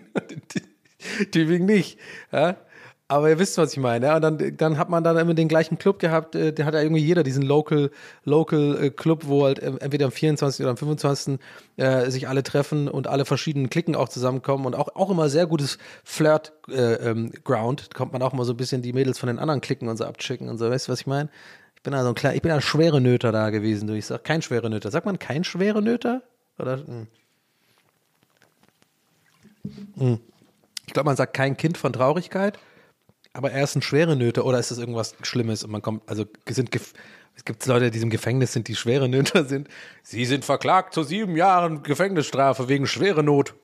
[1.32, 2.00] Tübingen nicht.
[2.32, 2.56] Ja?
[3.12, 4.16] Aber ihr wisst, was ich meine.
[4.16, 6.80] Und dann, dann hat man dann immer den gleichen Club gehabt, äh, der hat ja
[6.80, 7.92] irgendwie jeder diesen Local,
[8.24, 10.64] Local äh, Club, wo halt äh, entweder am 24.
[10.64, 11.38] oder am 25.
[11.76, 15.46] Äh, sich alle treffen und alle verschiedenen Klicken auch zusammenkommen und auch, auch immer sehr
[15.46, 17.82] gutes Flirt-Ground.
[17.82, 19.90] Äh, ähm, kommt man auch mal so ein bisschen die Mädels von den anderen Klicken
[19.90, 20.70] und so abchecken und so.
[20.70, 21.30] Weißt du, was ich meine?
[21.76, 23.88] Ich bin da so ein kleiner, ich bin ein schwere Nöter da gewesen.
[23.88, 23.94] Du.
[23.94, 24.90] Ich sag kein schwere Nöter.
[24.90, 26.22] Sagt man kein schwere Nöter?
[26.58, 26.78] Oder?
[26.78, 27.08] Hm.
[29.98, 30.20] Hm.
[30.88, 32.58] Ich glaube, man sagt kein Kind von Traurigkeit,
[33.34, 36.26] aber er ist ein schwere Nöter oder ist das irgendwas Schlimmes und man kommt, also
[36.50, 36.70] sind
[37.36, 39.70] es gibt Leute, die im Gefängnis sind, die schwere Nöter sind.
[40.04, 43.56] Sie sind verklagt zu sieben Jahren Gefängnisstrafe wegen schwere Not.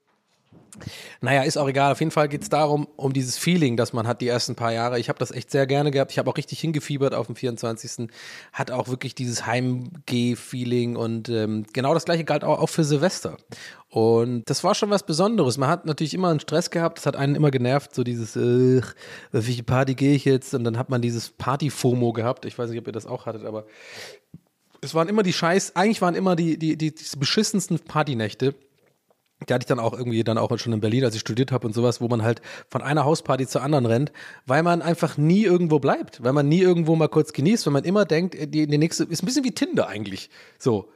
[1.21, 1.91] Naja, ist auch egal.
[1.91, 4.71] Auf jeden Fall geht es darum, um dieses Feeling, das man hat die ersten paar
[4.71, 4.99] Jahre.
[4.99, 6.11] Ich habe das echt sehr gerne gehabt.
[6.11, 8.09] Ich habe auch richtig hingefiebert auf dem 24.
[8.53, 13.37] Hat auch wirklich dieses Heimgeh-Feeling und ähm, genau das gleiche galt auch, auch für Silvester.
[13.89, 15.57] Und das war schon was Besonderes.
[15.57, 18.81] Man hat natürlich immer einen Stress gehabt, das hat einen immer genervt, so dieses, äh,
[19.31, 20.53] welche Party gehe ich jetzt?
[20.53, 22.45] Und dann hat man dieses Party-FOMO gehabt.
[22.45, 23.65] Ich weiß nicht, ob ihr das auch hattet, aber
[24.81, 28.53] es waren immer die Scheiß, eigentlich waren immer die, die, die, die beschissensten Partynächte
[29.47, 31.67] die hatte ich dann auch irgendwie dann auch schon in Berlin, als ich studiert habe
[31.67, 34.11] und sowas, wo man halt von einer Hausparty zur anderen rennt,
[34.45, 37.83] weil man einfach nie irgendwo bleibt, weil man nie irgendwo mal kurz genießt, weil man
[37.83, 40.29] immer denkt, die, die nächste ist ein bisschen wie Tinder eigentlich.
[40.57, 40.89] So.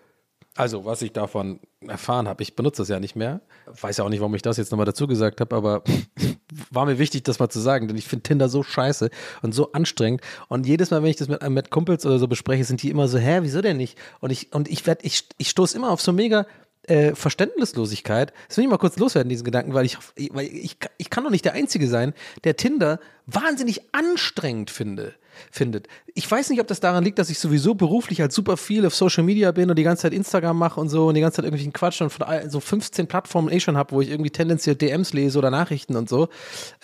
[0.57, 3.39] Also, was ich davon erfahren habe, ich benutze das ja nicht mehr.
[3.67, 5.81] Weiß ja auch nicht, warum ich das jetzt nochmal dazu gesagt habe, aber
[6.71, 9.09] war mir wichtig, das mal zu sagen, denn ich finde Tinder so scheiße
[9.41, 10.19] und so anstrengend.
[10.49, 13.07] Und jedes Mal, wenn ich das mit, mit Kumpels oder so bespreche, sind die immer
[13.07, 13.97] so, hä, wieso denn nicht?
[14.19, 16.45] Und ich, und ich werde, ich, ich stoße immer auf so mega
[16.87, 18.33] äh, Verständnislosigkeit.
[18.47, 19.97] Das will ich mal kurz loswerden, diesen Gedanken, weil ich,
[20.31, 22.13] weil ich, ich kann doch nicht der Einzige sein,
[22.43, 25.15] der Tinder wahnsinnig anstrengend finde,
[25.51, 25.87] findet.
[26.13, 28.95] Ich weiß nicht, ob das daran liegt, dass ich sowieso beruflich halt super viel auf
[28.95, 31.45] Social Media bin und die ganze Zeit Instagram mache und so und die ganze Zeit
[31.45, 35.13] irgendwelchen Quatsch und von so 15 Plattformen eh schon habe, wo ich irgendwie tendenziell DMs
[35.13, 36.29] lese oder Nachrichten und so.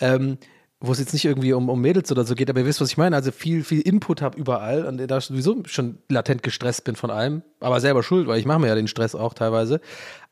[0.00, 0.38] Ähm,
[0.80, 2.90] wo es jetzt nicht irgendwie um, um Mädels oder so geht, aber ihr wisst, was
[2.90, 3.16] ich meine.
[3.16, 7.42] Also viel, viel Input habe überall und da sowieso schon latent gestresst bin von allem,
[7.60, 9.80] aber selber schuld, weil ich mache mir ja den Stress auch teilweise.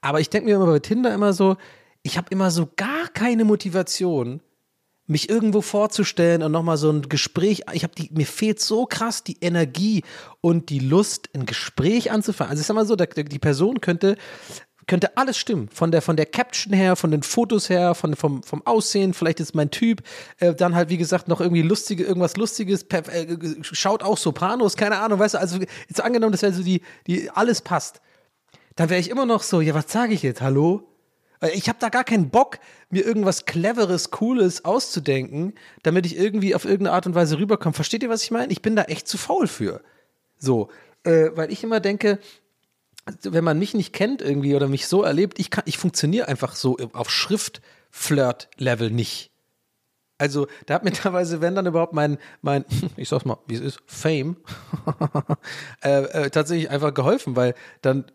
[0.01, 1.57] Aber ich denke mir immer bei Tinder immer so,
[2.03, 4.41] ich habe immer so gar keine Motivation,
[5.09, 9.23] mich irgendwo vorzustellen und nochmal so ein Gespräch, ich habe die, mir fehlt so krass
[9.23, 10.03] die Energie
[10.41, 12.51] und die Lust, ein Gespräch anzufangen.
[12.51, 14.17] Also ich sag mal so, die Person könnte
[14.87, 15.69] könnte alles stimmen.
[15.69, 19.41] Von der, von der Caption her, von den Fotos her, von, vom, vom Aussehen, vielleicht
[19.41, 20.03] ist mein Typ.
[20.39, 24.77] Äh, dann halt, wie gesagt, noch irgendwie lustige, irgendwas Lustiges, per, äh, schaut auch Sopranos,
[24.77, 28.01] keine Ahnung, weißt du, also jetzt angenommen, das wäre so die, die, alles passt.
[28.77, 30.41] Dann wäre ich immer noch so, ja, was sage ich jetzt?
[30.41, 30.87] Hallo?
[31.41, 32.59] Äh, ich habe da gar keinen Bock,
[32.91, 37.75] mir irgendwas Cleveres, Cooles auszudenken, damit ich irgendwie auf irgendeine Art und Weise rüberkomme.
[37.75, 38.53] Versteht ihr, was ich meine?
[38.53, 39.83] Ich bin da echt zu faul für.
[40.39, 40.69] So,
[41.03, 42.19] äh, weil ich immer denke,
[43.23, 46.57] wenn man mich nicht kennt irgendwie oder mich so erlebt, ich kann, ich funktioniere einfach
[46.57, 49.31] so auf Schrift-Flirt-Level nicht.
[50.19, 52.65] Also, da hat mir teilweise, wenn dann überhaupt mein, mein,
[52.97, 54.37] ich sag's mal, wie es ist, Fame,
[55.85, 58.07] äh, äh, tatsächlich einfach geholfen, weil dann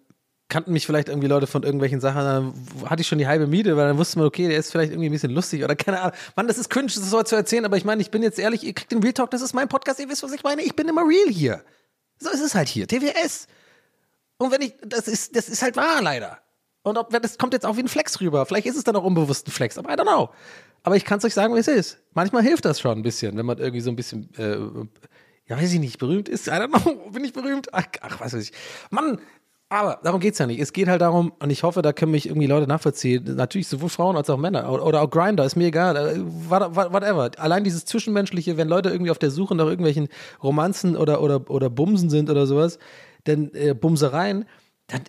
[0.50, 3.78] kannten mich vielleicht irgendwie Leute von irgendwelchen Sachen, dann hatte ich schon die halbe Miete,
[3.78, 6.18] weil dann wusste man, okay, der ist vielleicht irgendwie ein bisschen lustig oder keine Ahnung.
[6.36, 8.66] Mann, das ist cringe, das so zu erzählen, aber ich meine, ich bin jetzt ehrlich,
[8.66, 10.76] ihr kriegt den Real Talk, das ist mein Podcast, ihr wisst, was ich meine, ich
[10.76, 11.64] bin immer real hier.
[12.20, 13.48] So ist es halt hier, TWS.
[14.42, 16.40] Und wenn ich, das ist, das ist halt wahr, leider.
[16.82, 18.44] Und ob, das kommt jetzt auch wie ein Flex rüber.
[18.48, 20.30] Vielleicht ist es dann auch unbewusst ein Flex, aber I don't know.
[20.82, 22.00] Aber ich kann es euch sagen, wie es ist.
[22.16, 24.58] Manchmal hilft das schon ein bisschen, wenn man irgendwie so ein bisschen, äh,
[25.48, 26.48] ja, weiß ich nicht, berühmt ist.
[26.48, 27.72] I don't know, bin ich berühmt?
[27.72, 28.52] Ach, ach was weiß ich.
[28.90, 29.20] Mann,
[29.70, 30.60] aber darum geht es ja nicht.
[30.60, 33.36] Es geht halt darum, und ich hoffe, da können mich irgendwie Leute nachvollziehen.
[33.36, 34.70] Natürlich sowohl Frauen als auch Männer.
[34.70, 35.96] Oder auch Grinder, ist mir egal.
[35.96, 37.30] Äh, whatever.
[37.38, 40.10] Allein dieses Zwischenmenschliche, wenn Leute irgendwie auf der Suche nach irgendwelchen
[40.44, 42.80] Romanzen oder, oder, oder Bumsen sind oder sowas,
[43.28, 44.46] denn äh, Bumsereien,
[44.88, 45.02] dann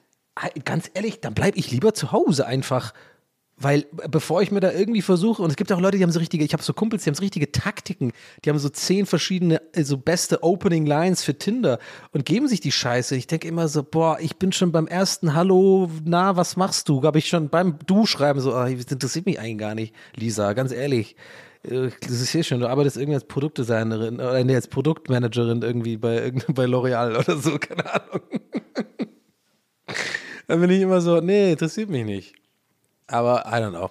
[0.65, 2.93] ganz ehrlich, dann bleibe ich lieber zu Hause einfach.
[3.59, 6.19] Weil bevor ich mir da irgendwie versuche, und es gibt auch Leute, die haben so
[6.19, 8.13] richtige, ich habe so Kumpels, die haben so richtige Taktiken,
[8.45, 11.79] die haben so zehn verschiedene, so also beste Opening Lines für Tinder
[12.11, 13.15] und geben sich die Scheiße.
[13.15, 17.03] Ich denke immer so, boah, ich bin schon beim ersten Hallo, na, was machst du?
[17.03, 20.55] Habe ich schon beim Du schreiben so, ah, das interessiert mich eigentlich gar nicht, Lisa,
[20.55, 21.15] ganz ehrlich.
[21.65, 25.97] Äh, das ist hier schon, du arbeitest irgendwie als Produktdesignerin oder nee, als Produktmanagerin irgendwie
[25.97, 28.23] bei, bei L'Oreal oder so, keine Ahnung.
[30.49, 32.35] Dann bin ich immer so, nee, interessiert mich nicht.
[33.07, 33.91] Aber I don't know.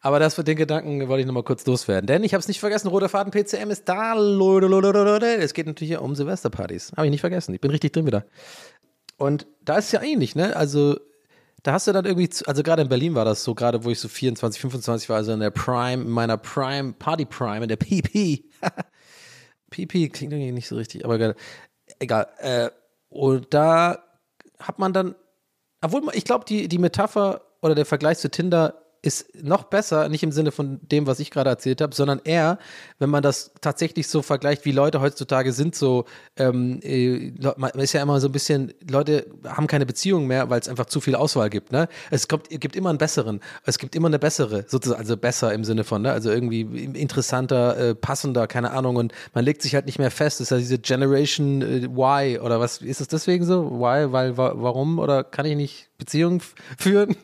[0.00, 2.06] Aber das für den Gedanken wollte ich nochmal kurz loswerden.
[2.06, 4.14] Denn ich habe es nicht vergessen, roter Faden PCM ist da.
[4.16, 6.92] Es geht natürlich um Silvesterpartys.
[6.96, 7.54] Habe ich nicht vergessen.
[7.54, 8.24] Ich bin richtig drin wieder.
[9.16, 10.56] Und da ist es ja ähnlich, ne?
[10.56, 10.98] Also
[11.62, 14.00] da hast du dann irgendwie, also gerade in Berlin war das so, gerade wo ich
[14.00, 17.76] so 24, 25 war, also in der Prime, in meiner Prime, Party Prime, in der
[17.76, 18.44] PP.
[19.70, 21.36] PP klingt irgendwie nicht so richtig, aber egal.
[22.00, 22.28] egal.
[22.38, 22.70] Äh,
[23.08, 24.02] und da
[24.58, 25.14] hat man dann,
[25.80, 30.22] obwohl ich glaube, die, die Metapher oder der Vergleich zu Tinder ist noch besser, nicht
[30.22, 32.58] im Sinne von dem, was ich gerade erzählt habe, sondern eher,
[33.00, 36.04] wenn man das tatsächlich so vergleicht, wie Leute heutzutage sind, so,
[36.36, 40.60] ähm, äh, man ist ja immer so ein bisschen, Leute haben keine Beziehung mehr, weil
[40.60, 41.88] es einfach zu viel Auswahl gibt, ne?
[42.12, 45.64] Es kommt, gibt immer einen besseren, es gibt immer eine bessere, sozusagen, also besser im
[45.64, 46.12] Sinne von, ne?
[46.12, 50.38] Also irgendwie interessanter, äh, passender, keine Ahnung, und man legt sich halt nicht mehr fest,
[50.38, 53.64] das ist ja diese Generation äh, Y oder was, ist es deswegen so?
[53.64, 56.40] Y, weil, wa warum oder kann ich nicht Beziehung
[56.78, 57.16] führen?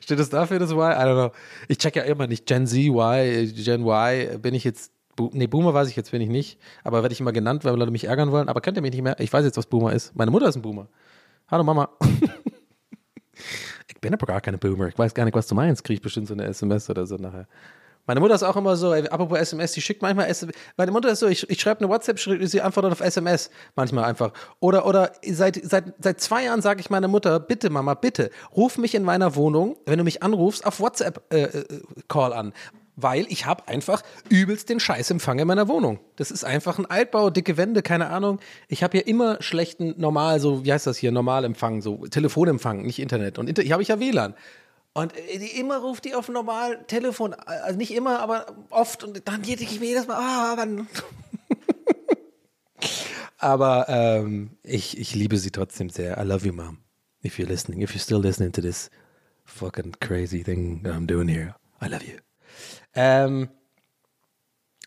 [0.00, 0.92] Steht das dafür, das Y?
[0.92, 1.36] I don't know.
[1.68, 2.46] Ich check ja immer nicht.
[2.46, 4.92] Gen Z, Y, Gen Y, bin ich jetzt.
[5.32, 6.58] Nee, Boomer weiß ich jetzt, bin ich nicht.
[6.82, 8.48] Aber werde ich immer genannt, weil Leute mich ärgern wollen.
[8.48, 9.18] Aber kennt ihr mich nicht mehr?
[9.20, 10.14] Ich weiß jetzt, was Boomer ist.
[10.16, 10.88] Meine Mutter ist ein Boomer.
[11.48, 11.90] Hallo Mama.
[13.88, 14.88] ich bin aber gar keine Boomer.
[14.88, 15.84] Ich weiß gar nicht, was du meinst.
[15.84, 17.46] Kriege ich bestimmt so eine SMS oder so nachher.
[18.06, 20.54] Meine Mutter ist auch immer so, ey, apropos SMS, die schickt manchmal SMS.
[20.76, 24.32] Meine Mutter ist so, ich, ich schreibe eine WhatsApp, sie antwortet auf SMS manchmal einfach.
[24.60, 28.76] Oder, oder seit, seit, seit zwei Jahren sage ich meiner Mutter, bitte Mama, bitte, ruf
[28.76, 32.52] mich in meiner Wohnung, wenn du mich anrufst, auf WhatsApp-Call an.
[32.96, 35.98] Weil ich habe einfach übelst den Scheißempfang in meiner Wohnung.
[36.14, 38.38] Das ist einfach ein Altbau, dicke Wände, keine Ahnung.
[38.68, 43.00] Ich habe hier immer schlechten, normal, so, wie heißt das hier, Normalempfang, so Telefonempfang, nicht
[43.00, 43.38] Internet.
[43.38, 44.34] Und Inter hier habe ich ja WLAN.
[44.94, 49.20] Und äh, die immer ruft die auf normal Telefon, also nicht immer, aber oft und
[49.28, 50.86] dann geht ich mir jedes Mal, ah, wann?
[53.38, 56.16] aber ähm, ich, ich liebe sie trotzdem sehr.
[56.18, 56.78] I love you, Mom.
[57.24, 58.88] If you're listening, if you're still listening to this
[59.44, 62.18] fucking crazy thing that I'm doing here, I love you.
[62.94, 63.48] Ähm,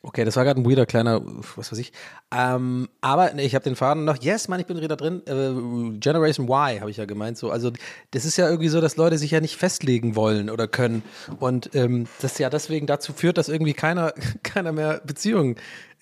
[0.04, 1.22] Okay, das war gerade ein weirder kleiner,
[1.56, 1.92] was weiß ich.
[2.32, 4.22] Ähm, aber ich habe den Faden noch.
[4.22, 5.24] Yes, Mann, ich bin wieder drin.
[5.26, 7.38] Äh, Generation Y habe ich ja gemeint.
[7.38, 7.72] So, also
[8.12, 11.02] das ist ja irgendwie so, dass Leute sich ja nicht festlegen wollen oder können
[11.40, 15.56] und ähm, das ja deswegen dazu führt, dass irgendwie keiner, keiner mehr Beziehungen,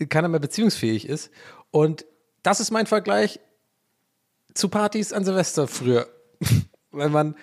[0.10, 1.32] keiner mehr beziehungsfähig ist.
[1.72, 2.06] Und
[2.44, 3.40] das ist mein Vergleich
[4.54, 6.08] zu Partys an Silvester früher,
[6.92, 7.36] weil man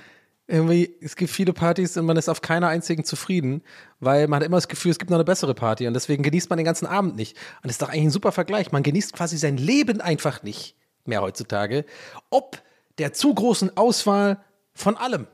[0.46, 3.62] irgendwie, es gibt viele Partys und man ist auf keiner einzigen zufrieden,
[4.00, 6.50] weil man hat immer das Gefühl, es gibt noch eine bessere Party und deswegen genießt
[6.50, 7.36] man den ganzen Abend nicht.
[7.36, 8.72] Und das ist doch eigentlich ein super Vergleich.
[8.72, 11.84] Man genießt quasi sein Leben einfach nicht mehr heutzutage,
[12.30, 12.62] ob
[12.98, 15.26] der zu großen Auswahl von allem.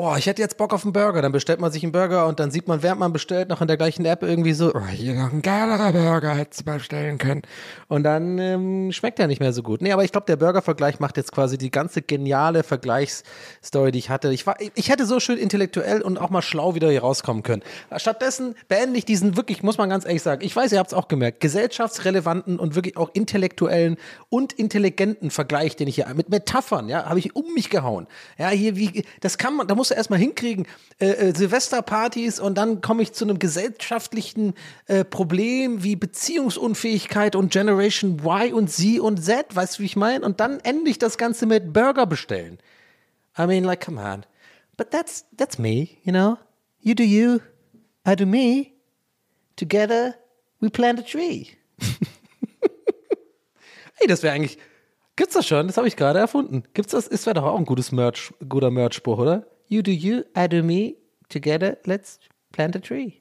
[0.00, 1.22] Oh, ich hätte jetzt Bock auf einen Burger.
[1.22, 3.66] Dann bestellt man sich einen Burger und dann sieht man, während man bestellt, noch in
[3.66, 7.42] der gleichen App irgendwie so, Oh, hier noch ein geilerer Burger hättest du bestellen können.
[7.88, 9.82] und dann ähm, schmeckt er nicht mehr so gut.
[9.82, 14.08] Nee, aber ich glaube, der Burger-Vergleich macht jetzt quasi die ganze geniale Vergleichsstory, die ich
[14.08, 14.32] hatte.
[14.32, 17.64] Ich, war, ich hätte so schön intellektuell und auch mal schlau wieder hier rauskommen können.
[17.96, 20.94] Stattdessen beende ich diesen wirklich, muss man ganz ehrlich sagen, ich weiß, ihr habt es
[20.94, 23.96] auch gemerkt, gesellschaftsrelevanten und wirklich auch intellektuellen
[24.28, 28.06] und intelligenten Vergleich, den ich hier mit Metaphern, ja, habe ich um mich gehauen.
[28.38, 30.66] Ja, hier, wie, das kann man, da musst du erstmal hinkriegen,
[31.00, 34.52] äh, äh, Silvesterpartys und dann komme ich zu einem gesellschaftlichen
[34.86, 39.96] äh, Problem wie Beziehungsunfähigkeit und Generation Y und Z und Z, weißt du, wie ich
[39.96, 40.26] meine?
[40.26, 42.58] Und dann ende ich das Ganze mit Burger bestellen.
[43.38, 44.26] I mean, like, come on.
[44.76, 46.36] But that's, that's me, you know?
[46.80, 47.38] You do you,
[48.06, 48.72] I do me.
[49.56, 50.16] Together,
[50.60, 51.46] we plant a tree.
[54.00, 54.58] Ey, das wäre eigentlich.
[55.16, 55.66] Gibt's das schon?
[55.66, 56.62] Das habe ich gerade erfunden.
[56.74, 57.08] Gibt's das?
[57.08, 59.46] Das wäre doch auch ein gutes Merch, guter Merch-Spruch, oder?
[59.68, 60.96] You do you, I do me.
[61.28, 62.18] Together, let's
[62.52, 63.20] plant a tree.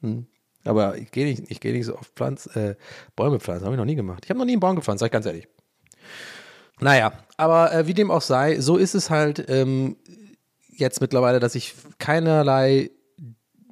[0.00, 0.26] Hm.
[0.64, 2.74] Aber ich gehe nicht, ich geh nicht so oft Pflanz, äh,
[3.16, 3.66] Bäume pflanzen.
[3.66, 4.24] Habe ich noch nie gemacht.
[4.24, 5.46] Ich habe noch nie einen Baum gepflanzt, sag ich ganz ehrlich.
[6.80, 9.96] Naja, aber äh, wie dem auch sei, so ist es halt ähm,
[10.68, 12.90] jetzt mittlerweile, dass ich keinerlei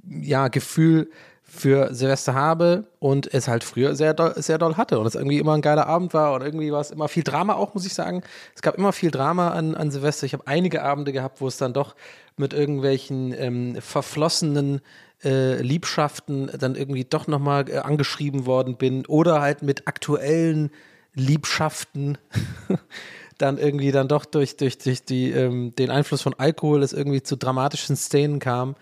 [0.05, 1.11] ja, Gefühl
[1.55, 5.37] für Silvester habe und es halt früher sehr doll, sehr doll hatte und es irgendwie
[5.37, 7.93] immer ein geiler Abend war und irgendwie war es immer viel Drama auch, muss ich
[7.93, 8.23] sagen.
[8.55, 10.25] Es gab immer viel Drama an, an Silvester.
[10.25, 11.95] Ich habe einige Abende gehabt, wo es dann doch
[12.39, 14.81] mit irgendwelchen ähm, verflossenen
[15.23, 20.71] äh, Liebschaften dann irgendwie doch nochmal äh, angeschrieben worden bin oder halt mit aktuellen
[21.13, 22.17] Liebschaften
[23.39, 27.23] dann irgendwie dann doch durch, durch, durch die, ähm, den Einfluss von Alkohol es irgendwie
[27.23, 28.75] zu dramatischen Szenen kam.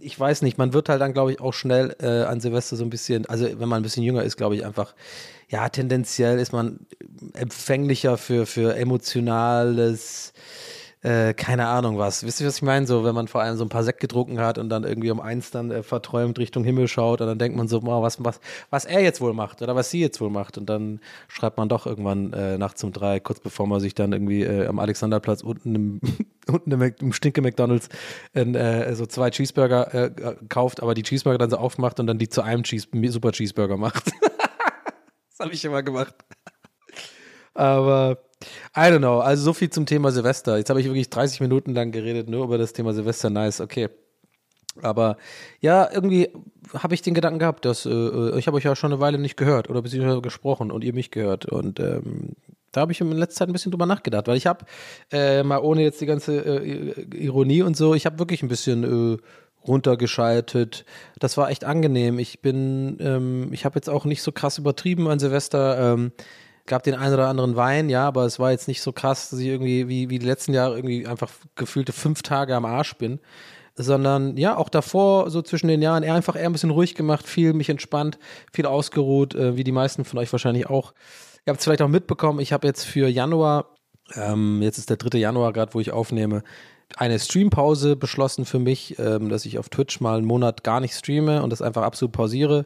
[0.00, 2.84] Ich weiß nicht, man wird halt dann, glaube ich, auch schnell äh, an Silvester so
[2.84, 4.94] ein bisschen, also wenn man ein bisschen jünger ist, glaube ich, einfach,
[5.48, 6.80] ja, tendenziell ist man
[7.34, 10.32] empfänglicher für, für emotionales,
[11.02, 12.24] äh, keine Ahnung was.
[12.24, 12.86] Wisst ihr, was ich meine?
[12.86, 15.20] So, wenn man vor allem so ein paar Sekt getrunken hat und dann irgendwie um
[15.20, 18.40] eins dann äh, verträumt Richtung Himmel schaut und dann denkt man so, oh, was, was,
[18.70, 20.58] was er jetzt wohl macht oder was sie jetzt wohl macht.
[20.58, 24.12] Und dann schreibt man doch irgendwann äh, nachts um drei, kurz bevor man sich dann
[24.12, 26.00] irgendwie äh, am Alexanderplatz unten im,
[26.46, 27.88] unten im, im Stinke McDonalds
[28.32, 32.18] in, äh, so zwei Cheeseburger äh, kauft, aber die Cheeseburger dann so aufmacht und dann
[32.18, 34.06] die zu einem Cheese, Super Cheeseburger macht.
[35.30, 36.14] das habe ich immer gemacht.
[37.54, 38.18] Aber
[38.76, 39.20] I don't know.
[39.20, 40.56] Also so viel zum Thema Silvester.
[40.58, 43.30] Jetzt habe ich wirklich 30 Minuten lang geredet, nur über das Thema Silvester.
[43.30, 43.88] Nice, okay.
[44.80, 45.18] Aber
[45.60, 46.30] ja, irgendwie
[46.72, 49.36] habe ich den Gedanken gehabt, dass äh, ich habe euch ja schon eine Weile nicht
[49.36, 51.44] gehört oder beziehungsweise gesprochen und ihr mich gehört.
[51.46, 52.30] Und ähm,
[52.72, 54.64] Da habe ich in letzter Zeit ein bisschen drüber nachgedacht, weil ich habe,
[55.10, 58.84] äh, mal ohne jetzt die ganze äh, Ironie und so, ich habe wirklich ein bisschen
[58.84, 59.18] äh,
[59.66, 60.84] runtergeschaltet.
[61.18, 62.18] Das war echt angenehm.
[62.18, 65.92] Ich bin, ähm, ich habe jetzt auch nicht so krass übertrieben an Silvester.
[65.94, 66.12] Ähm,
[66.72, 69.38] gab den einen oder anderen Wein, ja, aber es war jetzt nicht so krass, dass
[69.40, 73.20] ich irgendwie wie, wie die letzten Jahre irgendwie einfach gefühlte fünf Tage am Arsch bin.
[73.74, 77.28] Sondern ja, auch davor, so zwischen den Jahren, eher einfach eher ein bisschen ruhig gemacht,
[77.28, 78.18] viel mich entspannt,
[78.54, 80.94] viel ausgeruht, äh, wie die meisten von euch wahrscheinlich auch.
[81.44, 83.74] Ihr habt es vielleicht auch mitbekommen, ich habe jetzt für Januar,
[84.14, 85.18] ähm, jetzt ist der 3.
[85.18, 86.42] Januar gerade, wo ich aufnehme,
[86.96, 90.94] eine Streampause beschlossen für mich, ähm, dass ich auf Twitch mal einen Monat gar nicht
[90.94, 92.64] streame und das einfach absolut pausiere.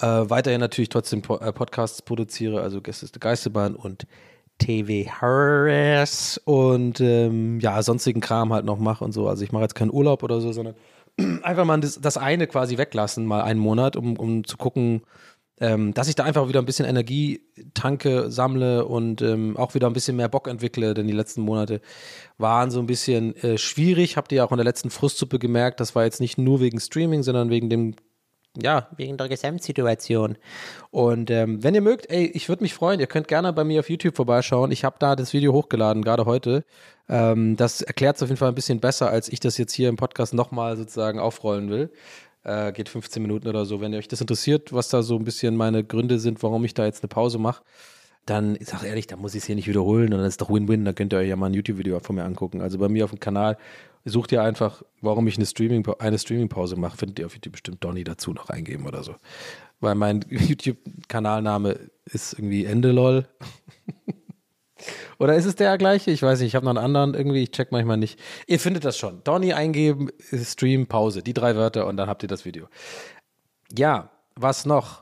[0.00, 4.06] Äh, weiterhin natürlich trotzdem po äh, Podcasts produziere, also Gäste Geisterbahn und
[4.58, 9.28] TV Harris und ähm, ja, sonstigen Kram halt noch mache und so.
[9.28, 10.74] Also ich mache jetzt keinen Urlaub oder so, sondern
[11.42, 15.02] einfach mal das, das eine quasi weglassen, mal einen Monat, um, um zu gucken,
[15.60, 17.42] ähm, dass ich da einfach wieder ein bisschen Energie
[17.74, 21.80] tanke, sammle und ähm, auch wieder ein bisschen mehr Bock entwickle, denn die letzten Monate
[22.38, 24.16] waren so ein bisschen äh, schwierig.
[24.16, 26.80] Habt ihr ja auch in der letzten Frustsuppe gemerkt, das war jetzt nicht nur wegen
[26.80, 27.94] Streaming, sondern wegen dem
[28.60, 30.36] ja, wegen der Gesamtsituation.
[30.90, 33.80] Und ähm, wenn ihr mögt, ey, ich würde mich freuen, ihr könnt gerne bei mir
[33.80, 34.70] auf YouTube vorbeischauen.
[34.70, 36.64] Ich habe da das Video hochgeladen, gerade heute.
[37.08, 39.88] Ähm, das erklärt es auf jeden Fall ein bisschen besser, als ich das jetzt hier
[39.88, 41.90] im Podcast nochmal sozusagen aufrollen will.
[42.44, 43.80] Äh, geht 15 Minuten oder so.
[43.80, 46.84] Wenn euch das interessiert, was da so ein bisschen meine Gründe sind, warum ich da
[46.84, 47.62] jetzt eine Pause mache,
[48.26, 50.50] dann, ich sag ehrlich, da muss ich es hier nicht wiederholen und dann ist doch
[50.50, 52.60] Win-Win, dann könnt ihr euch ja mal ein YouTube-Video von mir angucken.
[52.60, 53.58] Also bei mir auf dem Kanal
[54.04, 57.82] sucht ihr einfach, warum ich eine Streaming eine Streaming-Pause mache, findet ihr auf YouTube bestimmt
[57.82, 59.16] Donny dazu noch eingeben oder so.
[59.80, 63.26] Weil mein YouTube-Kanalname ist irgendwie Endelol.
[65.20, 66.10] Oder ist es der gleiche?
[66.10, 68.18] Ich weiß nicht, ich habe noch einen anderen irgendwie, ich check manchmal nicht.
[68.48, 69.22] Ihr findet das schon.
[69.22, 72.66] Donny eingeben, Stream, Pause, die drei Wörter und dann habt ihr das Video.
[73.70, 75.01] Ja, was noch?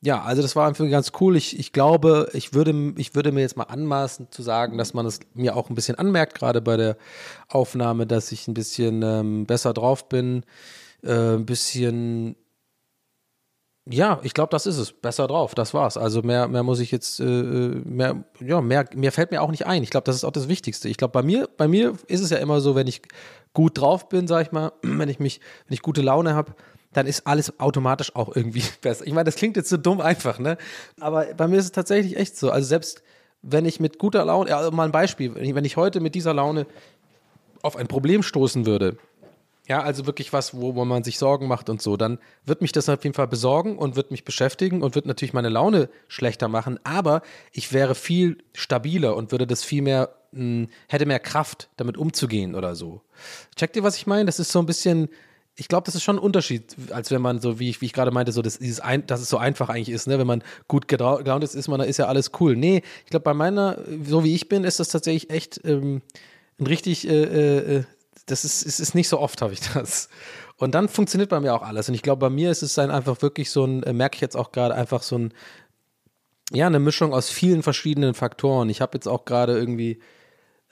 [0.00, 1.36] Ja, also das war einfach ganz cool.
[1.36, 5.06] Ich, ich glaube, ich würde, ich würde mir jetzt mal anmaßen zu sagen, dass man
[5.06, 6.96] es mir auch ein bisschen anmerkt, gerade bei der
[7.48, 10.44] Aufnahme, dass ich ein bisschen ähm, besser drauf bin,
[11.02, 12.36] äh, ein bisschen
[13.90, 14.92] ja, ich glaube, das ist es.
[14.92, 15.96] Besser drauf, das war's.
[15.96, 19.66] Also mehr, mehr muss ich jetzt, äh, mehr, ja, mehr, mehr fällt mir auch nicht
[19.66, 19.82] ein.
[19.82, 20.90] Ich glaube, das ist auch das Wichtigste.
[20.90, 23.00] Ich glaube, bei mir, bei mir ist es ja immer so, wenn ich
[23.54, 26.54] gut drauf bin, sag ich mal, wenn ich mich, wenn ich gute Laune habe,
[26.92, 29.06] dann ist alles automatisch auch irgendwie besser.
[29.06, 30.58] Ich meine, das klingt jetzt so dumm einfach, ne?
[31.00, 32.50] Aber bei mir ist es tatsächlich echt so.
[32.50, 33.02] Also selbst
[33.42, 36.66] wenn ich mit guter Laune, ja, mal ein Beispiel, wenn ich heute mit dieser Laune
[37.62, 38.96] auf ein Problem stoßen würde,
[39.68, 42.72] ja, also wirklich was, wo, wo man sich Sorgen macht und so, dann wird mich
[42.72, 46.48] das auf jeden Fall besorgen und wird mich beschäftigen und wird natürlich meine Laune schlechter
[46.48, 47.20] machen, aber
[47.52, 51.98] ich wäre viel stabiler und würde das viel mehr, mh, hm, hätte mehr Kraft, damit
[51.98, 53.02] umzugehen oder so.
[53.56, 54.24] Checkt ihr, was ich meine?
[54.24, 55.10] Das ist so ein bisschen,
[55.60, 57.92] ich glaube, das ist schon ein Unterschied, als wenn man so, wie ich, wie ich
[57.92, 60.16] gerade meinte, so, dass, dieses ein, dass es so einfach eigentlich ist, ne?
[60.16, 62.54] Wenn man gut gelaunt ist, ist man, da ist ja alles cool.
[62.54, 66.00] Nee, ich glaube, bei meiner, so wie ich bin, ist das tatsächlich echt ähm,
[66.60, 67.84] ein richtig äh, äh, äh
[68.26, 70.08] das ist, es ist nicht so oft, habe ich das.
[70.58, 71.88] Und dann funktioniert bei mir auch alles.
[71.88, 74.20] Und ich glaube, bei mir ist es dann einfach wirklich so ein, äh, merke ich
[74.20, 75.34] jetzt auch gerade einfach so ein,
[76.52, 78.68] ja, eine Mischung aus vielen verschiedenen Faktoren.
[78.68, 79.98] Ich habe jetzt auch gerade irgendwie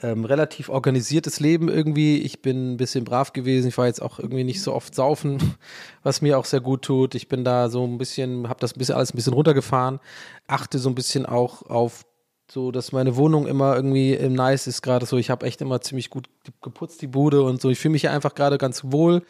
[0.03, 2.19] ähm, relativ organisiertes Leben irgendwie.
[2.19, 3.69] Ich bin ein bisschen brav gewesen.
[3.69, 5.55] Ich war jetzt auch irgendwie nicht so oft saufen,
[6.03, 7.15] was mir auch sehr gut tut.
[7.15, 10.01] Ich bin da so ein bisschen, habe das ein bisschen alles ein bisschen runtergefahren.
[10.47, 12.05] Achte so ein bisschen auch auf
[12.51, 15.17] so, dass meine Wohnung immer irgendwie im Nice ist, gerade so.
[15.17, 16.29] Ich habe echt immer ziemlich gut
[16.63, 17.71] geputzt, die Bude und so.
[17.71, 19.23] Ich fühle mich ja einfach gerade ganz wohl.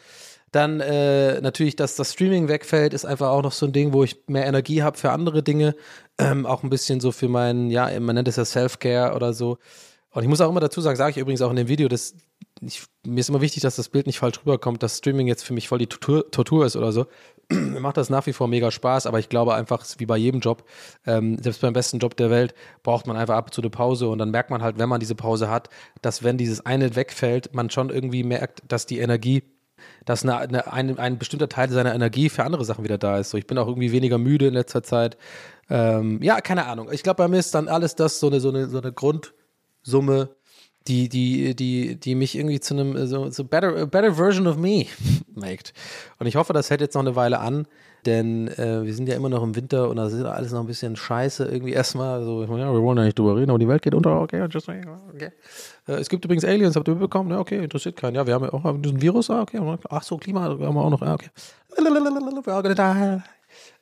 [0.51, 4.03] Dann äh, natürlich, dass das Streaming wegfällt, ist einfach auch noch so ein Ding, wo
[4.03, 5.75] ich mehr Energie habe für andere Dinge.
[6.19, 9.57] Ähm, auch ein bisschen so für meinen, ja, man nennt es ja Self-Care oder so.
[10.17, 12.15] Und ich muss auch immer dazu sagen, sage ich übrigens auch in dem Video, dass
[12.59, 15.53] ich, mir ist immer wichtig, dass das Bild nicht falsch rüberkommt, dass Streaming jetzt für
[15.53, 17.05] mich voll die Tortur, Tortur ist oder so.
[17.49, 20.39] mir macht das nach wie vor mega Spaß, aber ich glaube einfach, wie bei jedem
[20.39, 20.63] Job,
[21.05, 24.09] ähm, selbst beim besten Job der Welt, braucht man einfach ab und zu eine Pause
[24.09, 25.69] und dann merkt man halt, wenn man diese Pause hat,
[26.01, 29.43] dass wenn dieses eine wegfällt, man schon irgendwie merkt, dass die Energie
[30.05, 33.29] dass eine, eine, ein, ein bestimmter Teil seiner Energie für andere Sachen wieder da ist.
[33.29, 35.15] So, ich bin auch irgendwie weniger müde in letzter Zeit.
[35.69, 36.89] Ähm, ja, keine Ahnung.
[36.91, 38.91] Ich glaube, bei mir ist dann alles das so eine, so eine, so eine
[39.87, 40.29] Grundsumme,
[40.87, 44.85] die, die, die, die mich irgendwie zu einem so, so better, better version of me
[45.35, 45.73] macht.
[46.19, 47.67] Und ich hoffe, das hält jetzt noch eine Weile an,
[48.05, 50.67] denn äh, wir sind ja immer noch im Winter und da ist alles noch ein
[50.67, 52.23] bisschen scheiße irgendwie erstmal.
[52.23, 54.69] So, ja, wir wollen ja nicht drüber reden, aber die Welt geht unter, okay, just
[54.69, 55.31] okay.
[55.87, 57.31] Äh, es gibt übrigens Aliens, habt ihr mitbekommen?
[57.31, 58.15] Ja, okay, interessiert keinen.
[58.15, 59.59] Ja, wir haben ja auch diesen Virus, ah, okay.
[59.89, 61.29] Ach so, Klima haben wir auch noch, ja, okay.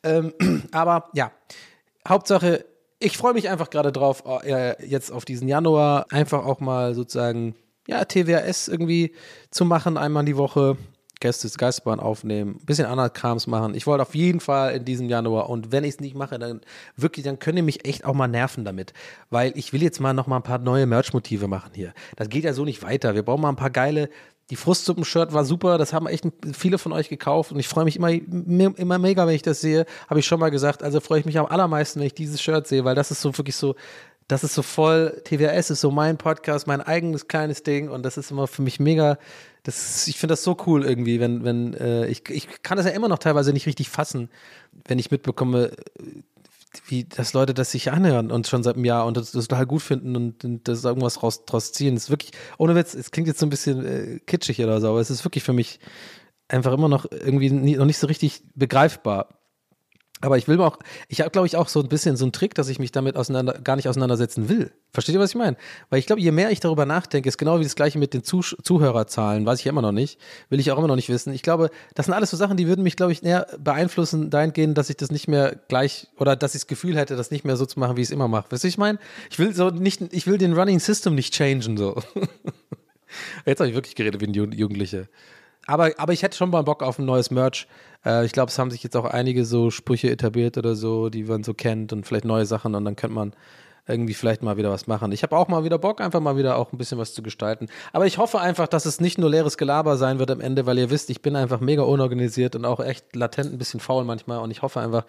[0.02, 0.34] Ähm,
[0.72, 1.32] aber ja,
[2.08, 2.66] Hauptsache,
[3.06, 7.56] ich freue mich einfach gerade drauf, äh, jetzt auf diesen Januar einfach auch mal sozusagen,
[7.88, 9.14] ja, TWAS irgendwie
[9.52, 10.78] zu machen, einmal die Woche.
[11.22, 13.74] Gäste des Geisterbahn aufnehmen, ein bisschen andere Krams machen.
[13.74, 16.60] Ich wollte auf jeden Fall in diesem Januar und wenn ich es nicht mache, dann
[16.98, 18.94] wirklich, dann könnt ihr mich echt auch mal nerven damit,
[19.30, 21.94] weil ich will jetzt mal noch mal ein paar neue Merch-Motive machen hier.
[22.18, 23.16] Das geht ja so nicht weiter.
[23.16, 24.10] Wir brauchen mal ein paar geile,
[24.50, 27.96] die Frustsuppen-Shirt war super, das haben echt viele von euch gekauft und ich freue mich
[27.96, 31.26] immer, immer mega, wenn ich das sehe, habe ich schon mal gesagt, also freue ich
[31.26, 33.76] mich am allermeisten, wenn ich dieses Shirt sehe, weil das ist so wirklich so,
[34.28, 38.18] das ist so voll, TWS ist so mein Podcast, mein eigenes kleines Ding und das
[38.18, 39.18] ist immer für mich mega,
[39.64, 42.92] das, ich finde das so cool irgendwie, wenn, wenn, äh, ich, ich kann das ja
[42.92, 44.30] immer noch teilweise nicht richtig fassen,
[44.88, 45.72] wenn ich mitbekomme,
[46.88, 49.66] wie, dass Leute das sich anhören und schon seit einem Jahr und das, das total
[49.66, 51.96] gut finden und, und das irgendwas raus, draus ziehen.
[51.96, 54.90] Das ist wirklich, ohne Witz, es klingt jetzt so ein bisschen äh, kitschig oder so,
[54.90, 55.80] aber es ist wirklich für mich
[56.48, 59.30] einfach immer noch irgendwie nie, noch nicht so richtig begreifbar.
[60.22, 62.56] Aber ich will auch, ich habe, glaube ich, auch so ein bisschen so einen Trick,
[62.56, 64.72] dass ich mich damit auseinander, gar nicht auseinandersetzen will.
[64.94, 65.58] Versteht ihr, was ich meine?
[65.90, 68.24] Weil ich glaube, je mehr ich darüber nachdenke, ist genau wie das gleiche mit den
[68.24, 70.18] Zuh Zuhörerzahlen, weiß ich immer noch nicht,
[70.50, 71.34] will ich auch immer noch nicht wissen.
[71.34, 74.78] Ich glaube, das sind alles so Sachen, die würden mich, glaube ich, näher beeinflussen, dahingehend,
[74.78, 77.58] dass ich das nicht mehr gleich, oder dass ich das Gefühl hätte, das nicht mehr
[77.58, 78.50] so zu machen, wie ich es immer mache.
[78.52, 79.00] Weißt du, ich meine?
[79.30, 82.02] Ich will so nicht, ich will den Running System nicht changen, so.
[83.46, 85.10] Jetzt habe ich wirklich geredet wie ein Jugendliche.
[85.68, 87.68] Aber, aber ich hätte schon mal Bock auf ein neues Merch.
[88.06, 91.24] Äh, ich glaube, es haben sich jetzt auch einige so Sprüche etabliert oder so, die
[91.24, 93.34] man so kennt und vielleicht neue Sachen und dann könnte man
[93.88, 95.12] irgendwie vielleicht mal wieder was machen.
[95.12, 97.68] Ich habe auch mal wieder Bock, einfach mal wieder auch ein bisschen was zu gestalten.
[97.94, 100.80] Aber ich hoffe einfach, dass es nicht nur leeres Gelaber sein wird am Ende, weil
[100.80, 104.40] ihr wisst, ich bin einfach mega unorganisiert und auch echt latent ein bisschen faul manchmal
[104.40, 105.06] und ich hoffe einfach,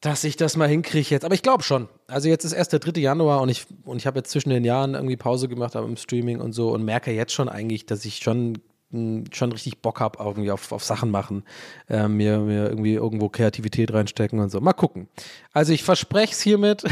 [0.00, 1.24] dass ich das mal hinkriege jetzt.
[1.24, 1.88] Aber ich glaube schon.
[2.06, 3.00] Also jetzt ist erst der 3.
[3.00, 5.96] Januar und ich, und ich habe jetzt zwischen den Jahren irgendwie Pause gemacht, aber im
[5.96, 8.58] Streaming und so und merke jetzt schon eigentlich, dass ich schon
[8.90, 11.44] schon richtig Bock habe irgendwie auf, auf Sachen machen,
[11.88, 14.60] äh, mir, mir irgendwie irgendwo Kreativität reinstecken und so.
[14.60, 15.08] Mal gucken.
[15.52, 16.84] Also ich verspreche es hiermit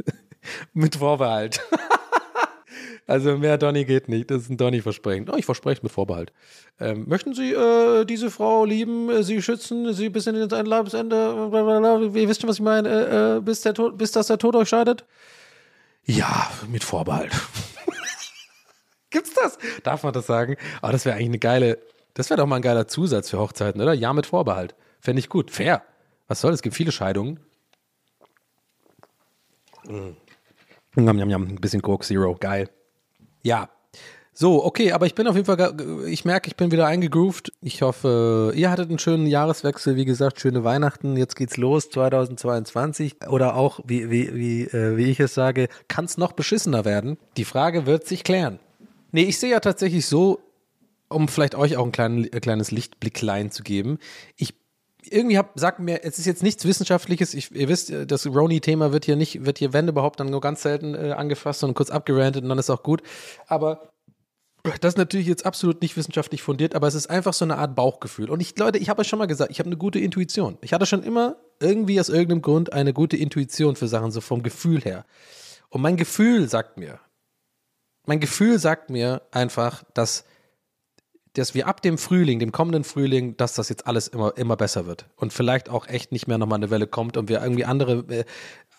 [0.74, 1.60] mit Vorbehalt.
[3.06, 4.30] also mehr Donny geht nicht.
[4.30, 5.28] Das ist ein Donny-Versprechen.
[5.30, 6.32] Oh, ich verspreche es mit Vorbehalt.
[6.78, 11.50] Ähm, möchten Sie äh, diese Frau lieben, äh, sie schützen, sie bis in den Lebensende,
[12.14, 14.54] ihr wisst schon, was ich meine, äh, äh, bis, der Tod, bis dass der Tod
[14.54, 15.04] euch scheidet?
[16.04, 17.32] Ja, mit Vorbehalt.
[19.12, 19.58] Gibt's das?
[19.84, 20.56] Darf man das sagen?
[20.80, 21.78] Aber oh, das wäre eigentlich eine geile,
[22.14, 23.94] das wäre doch mal ein geiler Zusatz für Hochzeiten, oder?
[23.94, 24.74] Ja, mit Vorbehalt.
[25.00, 25.50] Fände ich gut.
[25.50, 25.82] Fair.
[26.28, 27.40] Was soll, es gibt viele Scheidungen.
[29.86, 30.16] Mm.
[30.96, 31.42] Njam, njam, njam.
[31.42, 32.36] Ein bisschen Coke Zero.
[32.38, 32.68] Geil.
[33.42, 33.68] Ja.
[34.34, 37.52] So, okay, aber ich bin auf jeden Fall, ich merke, ich bin wieder eingegroovt.
[37.60, 41.18] Ich hoffe, ihr hattet einen schönen Jahreswechsel, wie gesagt, schöne Weihnachten.
[41.18, 43.16] Jetzt geht's los, 2022.
[43.28, 47.18] Oder auch, wie, wie, wie, äh, wie ich es sage, kann es noch beschissener werden.
[47.36, 48.58] Die Frage wird sich klären.
[49.12, 50.40] Nee, ich sehe ja tatsächlich so,
[51.08, 53.98] um vielleicht euch auch ein, klein, ein kleines Lichtblicklein zu geben.
[54.36, 54.54] Ich
[55.10, 57.34] irgendwie hab, sagt mir, es ist jetzt nichts Wissenschaftliches.
[57.34, 60.62] Ich, ihr wisst, das Roni-Thema wird hier nicht, wird hier, wenn überhaupt, dann nur ganz
[60.62, 63.02] selten äh, angefasst und kurz abgerantet und dann ist auch gut.
[63.46, 63.92] Aber
[64.80, 67.74] das ist natürlich jetzt absolut nicht wissenschaftlich fundiert, aber es ist einfach so eine Art
[67.74, 68.30] Bauchgefühl.
[68.30, 70.56] Und ich, Leute, ich habe euch schon mal gesagt, ich habe eine gute Intuition.
[70.60, 74.42] Ich hatte schon immer irgendwie aus irgendeinem Grund eine gute Intuition für Sachen, so vom
[74.44, 75.04] Gefühl her.
[75.68, 77.00] Und mein Gefühl sagt mir,
[78.06, 80.24] mein Gefühl sagt mir einfach, dass,
[81.34, 84.86] dass wir ab dem Frühling, dem kommenden Frühling, dass das jetzt alles immer, immer besser
[84.86, 85.06] wird.
[85.16, 88.24] Und vielleicht auch echt nicht mehr nochmal eine Welle kommt und wir irgendwie andere, äh,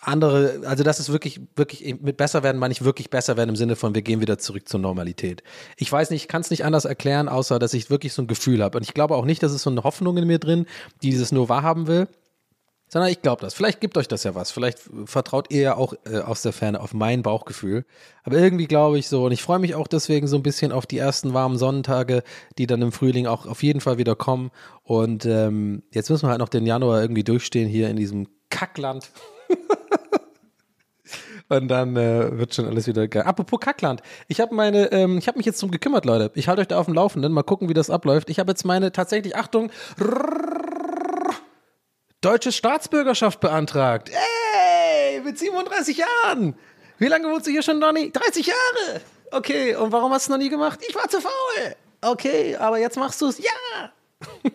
[0.00, 3.56] andere, also das ist wirklich, wirklich, mit besser werden meine ich wirklich besser werden im
[3.56, 5.42] Sinne von, wir gehen wieder zurück zur Normalität.
[5.76, 8.26] Ich weiß nicht, ich kann es nicht anders erklären, außer dass ich wirklich so ein
[8.26, 8.76] Gefühl habe.
[8.76, 10.66] Und ich glaube auch nicht, dass es so eine Hoffnung in mir drin,
[11.02, 12.08] die dieses nur wahrhaben will,
[12.94, 13.54] sondern ich glaube das.
[13.54, 14.52] Vielleicht gibt euch das ja was.
[14.52, 17.84] Vielleicht vertraut ihr ja auch äh, aus der Ferne auf mein Bauchgefühl.
[18.22, 20.86] Aber irgendwie glaube ich so, und ich freue mich auch deswegen so ein bisschen auf
[20.86, 22.22] die ersten warmen Sonnentage,
[22.56, 24.52] die dann im Frühling auch auf jeden Fall wieder kommen.
[24.84, 29.10] Und ähm, jetzt müssen wir halt noch den Januar irgendwie durchstehen hier in diesem Kackland.
[31.48, 33.24] Und dann äh, wird schon alles wieder geil.
[33.24, 34.02] Apropos Kackland.
[34.28, 36.30] Ich habe meine, ähm, ich habe mich jetzt drum gekümmert, Leute.
[36.36, 37.32] Ich halte euch da auf dem Laufenden.
[37.32, 38.30] Mal gucken, wie das abläuft.
[38.30, 39.72] Ich habe jetzt meine tatsächlich, Achtung,
[42.24, 44.10] deutsche Staatsbürgerschaft beantragt.
[44.10, 46.54] Ey, mit 37 Jahren.
[46.98, 48.10] Wie lange wohnst du hier schon, Donny?
[48.10, 49.00] 30 Jahre.
[49.30, 50.80] Okay, und warum hast du es noch nie gemacht?
[50.88, 51.76] Ich war zu faul.
[52.00, 53.38] Okay, aber jetzt machst du es.
[53.38, 53.90] Ja.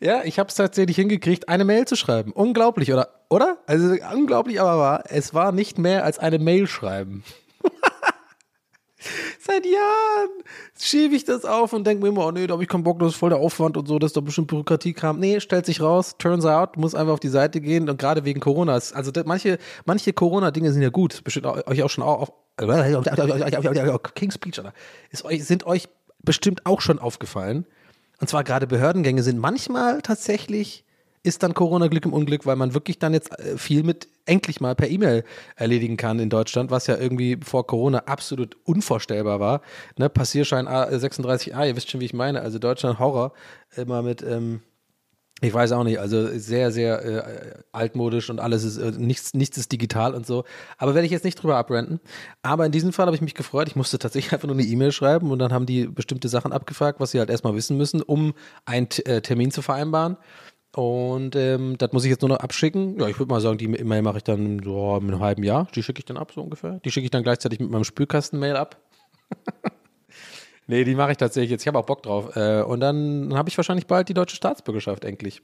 [0.00, 2.30] ja, ich habe es tatsächlich hingekriegt, eine Mail zu schreiben.
[2.32, 3.08] Unglaublich, oder?
[3.30, 3.58] Oder?
[3.66, 7.24] Also unglaublich, aber war, es war nicht mehr als eine Mail schreiben.
[9.40, 10.30] Seit Jahren
[10.78, 12.98] schiebe ich das auf und denke mir immer, oh nee, da habe ich keinen Bock,
[12.98, 15.18] das ist voll der Aufwand und so, das ist doch bestimmt Bürokratiekram.
[15.18, 18.40] Nee, stellt sich raus, turns out, muss einfach auf die Seite gehen und gerade wegen
[18.40, 18.74] Corona.
[18.74, 22.32] Also manche, manche Corona-Dinge sind ja gut, bestimmt euch auch schon auf,
[24.14, 24.60] King's Speech?
[25.10, 25.88] Ist euch, sind euch
[26.22, 27.66] bestimmt auch schon aufgefallen.
[28.20, 30.84] Und zwar gerade Behördengänge sind manchmal tatsächlich
[31.22, 34.60] ist dann Corona Glück im Unglück, weil man wirklich dann jetzt äh, viel mit endlich
[34.60, 35.24] mal per E-Mail
[35.56, 39.60] erledigen kann in Deutschland, was ja irgendwie vor Corona absolut unvorstellbar war.
[39.98, 42.40] Ne, Passierschein A, äh, 36a, ihr wisst schon, wie ich meine.
[42.40, 43.32] Also Deutschland Horror,
[43.76, 44.62] immer mit, ähm,
[45.42, 49.58] ich weiß auch nicht, also sehr, sehr äh, altmodisch und alles ist, äh, nichts, nichts
[49.58, 50.44] ist digital und so.
[50.78, 52.00] Aber werde ich jetzt nicht drüber abrenten.
[52.42, 53.68] Aber in diesem Fall habe ich mich gefreut.
[53.68, 56.98] Ich musste tatsächlich einfach nur eine E-Mail schreiben und dann haben die bestimmte Sachen abgefragt,
[56.98, 58.32] was sie halt erstmal wissen müssen, um
[58.64, 60.16] einen T- äh, Termin zu vereinbaren.
[60.76, 62.98] Und ähm, das muss ich jetzt nur noch abschicken.
[63.00, 65.66] Ja, ich würde mal sagen, die E-Mail mache ich dann so in einem halben Jahr.
[65.74, 66.78] Die schicke ich dann ab, so ungefähr.
[66.84, 68.76] Die schicke ich dann gleichzeitig mit meinem Spülkasten-Mail ab.
[70.66, 71.62] Nee, die mache ich tatsächlich jetzt.
[71.62, 72.36] Ich habe auch Bock drauf.
[72.36, 75.40] Äh, und dann habe ich wahrscheinlich bald die deutsche Staatsbürgerschaft endlich.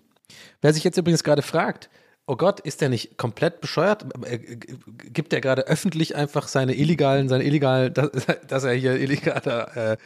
[0.62, 1.91] Wer sich jetzt übrigens gerade fragt,
[2.29, 4.07] oh Gott, ist der nicht komplett bescheuert?
[4.24, 4.74] Äh, g-
[5.12, 8.11] Gibt er gerade öffentlich einfach seine illegalen, seine illegalen, dass,
[8.47, 9.97] dass er hier illegaler, äh,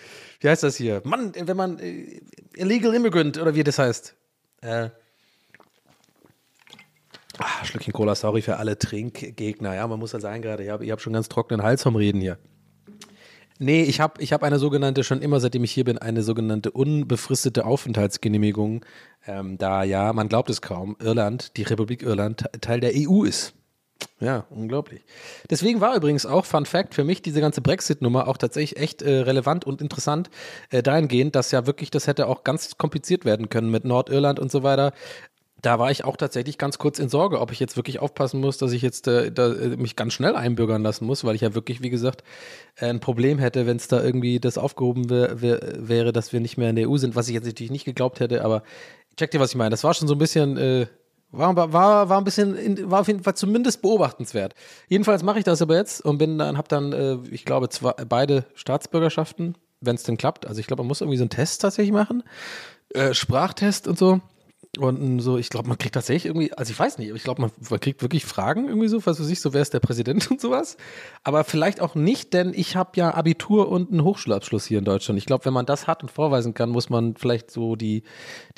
[0.41, 1.03] wie heißt das hier?
[1.05, 2.23] Mann, wenn man äh,
[2.57, 4.16] illegal immigrant oder wie das heißt.
[4.62, 4.89] Äh,
[7.41, 9.74] ah, Schlückchen Cola, sorry für alle Trinkgegner.
[9.74, 12.20] Ja, man muss ja sagen gerade, ich habe hab schon ganz trockenen Hals vom Reden
[12.20, 12.38] hier.
[13.62, 16.70] Nee, ich habe ich hab eine sogenannte, schon immer seitdem ich hier bin, eine sogenannte
[16.70, 18.86] unbefristete Aufenthaltsgenehmigung,
[19.26, 23.24] ähm, da ja, man glaubt es kaum, Irland, die Republik Irland, Te- Teil der EU
[23.24, 23.53] ist.
[24.18, 25.03] Ja, unglaublich.
[25.51, 29.20] Deswegen war übrigens auch, Fun Fact, für mich diese ganze Brexit-Nummer auch tatsächlich echt äh,
[29.20, 30.30] relevant und interessant
[30.70, 34.51] äh, dahingehend, dass ja wirklich, das hätte auch ganz kompliziert werden können mit Nordirland und
[34.51, 34.95] so weiter.
[35.63, 38.59] Da war ich auch tatsächlich ganz kurz in Sorge, ob ich jetzt wirklich aufpassen muss,
[38.59, 41.55] dass ich jetzt äh, da, äh, mich ganz schnell einbürgern lassen muss, weil ich ja
[41.55, 42.25] wirklich, wie gesagt,
[42.77, 46.41] äh, ein Problem hätte, wenn es da irgendwie das aufgehoben wär, wär, wäre, dass wir
[46.41, 48.63] nicht mehr in der EU sind, was ich jetzt natürlich nicht geglaubt hätte, aber
[49.17, 49.71] check dir, was ich meine.
[49.71, 50.87] Das war schon so ein bisschen, äh,
[51.33, 54.55] war, war, war ein bisschen, war auf jeden Fall zumindest beobachtenswert.
[54.89, 57.93] Jedenfalls mache ich das aber jetzt und bin dann, habe dann, äh, ich glaube, zwei,
[57.93, 60.47] beide Staatsbürgerschaften, wenn es denn klappt.
[60.47, 62.23] Also ich glaube, man muss irgendwie so einen Test tatsächlich machen,
[62.95, 64.21] äh, Sprachtest und so.
[64.79, 67.43] Und so, ich glaube, man kriegt tatsächlich irgendwie, also ich weiß nicht, aber ich glaube,
[67.43, 70.31] man, man kriegt wirklich Fragen irgendwie so, was weiß ich, so wer ist der Präsident
[70.31, 70.77] und sowas.
[71.25, 75.18] Aber vielleicht auch nicht, denn ich habe ja Abitur und einen Hochschulabschluss hier in Deutschland.
[75.18, 78.05] Ich glaube, wenn man das hat und vorweisen kann, muss man vielleicht so die,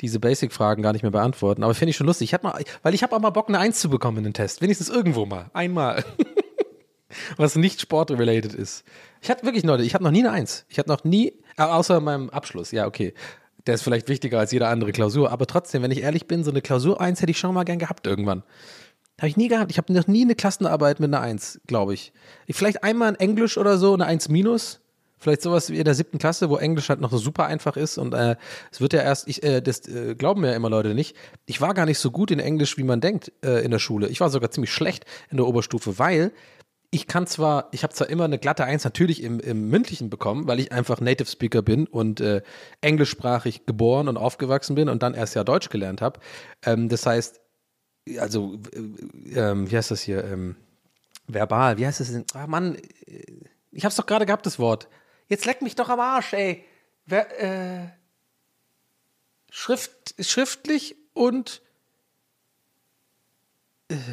[0.01, 1.63] diese Basic-Fragen gar nicht mehr beantworten.
[1.63, 2.29] Aber finde ich schon lustig.
[2.29, 4.33] Ich hab mal, weil ich habe auch mal Bock, eine Eins zu bekommen in den
[4.33, 4.61] Test.
[4.61, 5.49] Wenigstens irgendwo mal.
[5.53, 6.05] Einmal.
[7.37, 8.83] was nicht sportrelated ist.
[9.21, 10.65] Ich hatte wirklich Leute, ich habe noch nie eine Eins.
[10.69, 13.13] Ich hatte noch nie, außer meinem Abschluss, ja, okay.
[13.65, 16.51] Der ist vielleicht wichtiger als jede andere Klausur, aber trotzdem, wenn ich ehrlich bin, so
[16.51, 18.43] eine Klausur 1 hätte ich schon mal gern gehabt irgendwann.
[19.19, 19.71] Habe ich nie gehabt.
[19.71, 22.11] Ich habe noch nie eine Klassenarbeit mit einer 1, glaube ich.
[22.47, 22.55] ich.
[22.55, 24.81] Vielleicht einmal in Englisch oder so, eine 1 minus.
[25.23, 27.97] Vielleicht sowas wie in der siebten Klasse, wo Englisch halt noch so super einfach ist
[27.97, 28.35] und äh,
[28.73, 31.15] es wird ja erst, ich, äh, das äh, glauben mir ja immer Leute nicht.
[31.45, 34.09] Ich war gar nicht so gut in Englisch, wie man denkt, äh, in der Schule.
[34.09, 36.33] Ich war sogar ziemlich schlecht in der Oberstufe, weil
[36.93, 40.47] ich kann zwar, ich habe zwar immer eine glatte Eins natürlich im, im mündlichen bekommen,
[40.47, 42.43] weil ich einfach Native Speaker bin und äh,
[42.81, 46.19] englischsprachig geboren und aufgewachsen bin und dann erst ja Deutsch gelernt habe.
[46.63, 47.41] Ähm, das heißt,
[48.19, 50.23] also, äh, ähm, wie heißt das hier?
[50.23, 50.55] Ähm,
[51.27, 52.25] verbal, wie heißt das denn?
[52.35, 53.23] Ah, Mann, äh,
[53.71, 54.87] ich hab's doch gerade gehabt, das Wort.
[55.27, 56.63] Jetzt leck mich doch am Arsch, ey.
[57.07, 57.87] Wer, äh,
[59.49, 61.62] Schrift, schriftlich und äh,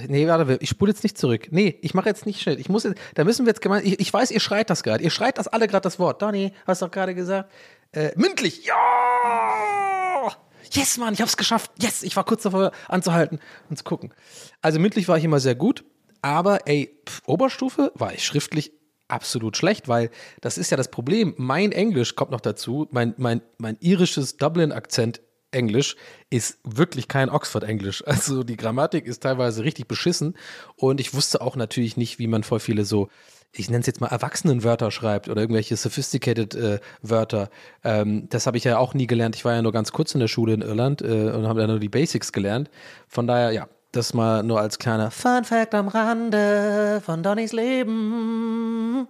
[0.08, 1.48] Nee, warte, ich spule jetzt nicht zurück.
[1.50, 2.58] Nee, ich mache jetzt nicht schnell.
[2.58, 3.82] Ich muss jetzt, da müssen wir jetzt gemein.
[3.84, 5.02] Ich, ich weiß, ihr schreit das gerade.
[5.02, 6.20] Ihr schreit das alle gerade das Wort.
[6.22, 7.50] Donny, hast du doch gerade gesagt.
[7.92, 8.66] Äh, mündlich.
[8.66, 10.30] Ja!
[10.72, 11.72] Yes, Mann, ich hab's geschafft.
[11.80, 14.12] Yes, ich war kurz davor anzuhalten und zu gucken.
[14.60, 15.84] Also mündlich war ich immer sehr gut,
[16.22, 18.72] aber ey, pf, Oberstufe war ich schriftlich
[19.08, 20.10] absolut schlecht, weil
[20.40, 21.34] das ist ja das Problem.
[21.36, 25.20] Mein Englisch kommt noch dazu, mein, mein, mein irisches Dublin-Akzent
[25.52, 25.96] Englisch
[26.30, 28.04] ist wirklich kein Oxford-Englisch.
[28.10, 30.36] Also die Grammatik ist teilweise richtig beschissen
[30.76, 33.08] und ich wusste auch natürlich nicht, wie man voll viele so,
[33.52, 37.50] ich nenne es jetzt mal Erwachsenenwörter schreibt oder irgendwelche sophisticated äh, Wörter.
[37.82, 39.36] Ähm, das habe ich ja auch nie gelernt.
[39.36, 41.66] Ich war ja nur ganz kurz in der Schule in Irland äh, und habe ja
[41.66, 42.70] nur die Basics gelernt.
[43.08, 49.08] Von daher, ja, das mal nur als kleiner Fun Fact am Rande von Donnys Leben.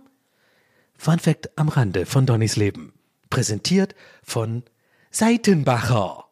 [0.97, 2.95] Fun Fact am Rande von Donnys Leben.
[3.29, 4.63] Präsentiert von
[5.11, 6.30] Seitenbacher.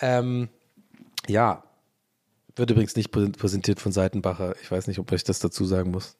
[0.00, 0.48] Ähm,
[1.26, 1.64] ja,
[2.56, 4.54] wird übrigens nicht prä- präsentiert von Seitenbacher.
[4.62, 6.16] Ich weiß nicht, ob ich das dazu sagen muss.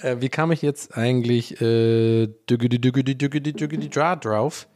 [0.00, 2.26] äh, wie kam ich jetzt eigentlich äh,
[4.20, 4.66] drauf?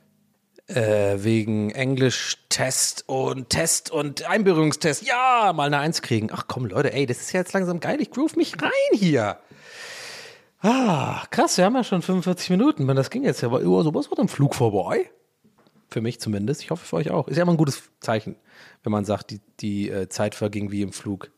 [0.66, 5.07] Äh, wegen Englisch-Test und Test und Einbürgerungstest.
[5.07, 6.28] Ja, mal eine Eins kriegen.
[6.30, 8.01] Ach komm, Leute, ey, das ist ja jetzt langsam geil.
[8.03, 9.38] Ich groove mich rein hier.
[10.61, 12.84] Ah, krass, wir haben ja schon 45 Minuten.
[12.84, 15.11] Man, Das ging jetzt ja, aber über sowas wird am Flug vorbei.
[15.89, 16.62] Für mich zumindest.
[16.62, 17.28] Ich hoffe für euch auch.
[17.28, 18.36] Ist ja immer ein gutes Zeichen,
[18.82, 21.30] wenn man sagt, die, die äh, Zeit verging wie im Flug.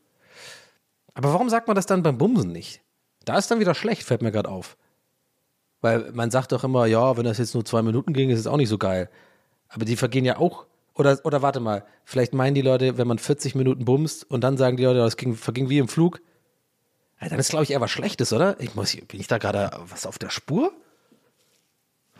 [1.13, 2.81] Aber warum sagt man das dann beim Bumsen nicht?
[3.25, 4.77] Da ist dann wieder schlecht, fällt mir gerade auf.
[5.81, 8.47] Weil man sagt doch immer, ja, wenn das jetzt nur zwei Minuten ging, ist es
[8.47, 9.09] auch nicht so geil.
[9.69, 13.17] Aber die vergehen ja auch Oder, oder warte mal, vielleicht meinen die Leute, wenn man
[13.17, 16.21] 40 Minuten bumst und dann sagen die Leute, das ging, verging wie im Flug.
[17.21, 18.59] Ja, dann ist, glaube ich, eher was Schlechtes, oder?
[18.59, 20.73] Ich muss, bin ich da gerade was auf der Spur?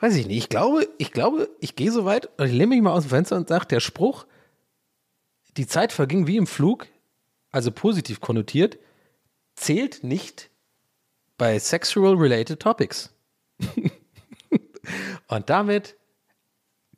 [0.01, 0.37] Weiß ich nicht.
[0.37, 3.11] Ich glaube, ich glaube, ich gehe so weit und ich lehne mich mal aus dem
[3.11, 4.25] Fenster und sage, der Spruch,
[5.57, 6.87] die Zeit verging wie im Flug,
[7.51, 8.79] also positiv konnotiert,
[9.55, 10.49] zählt nicht
[11.37, 13.13] bei sexual related topics.
[15.27, 15.95] und damit,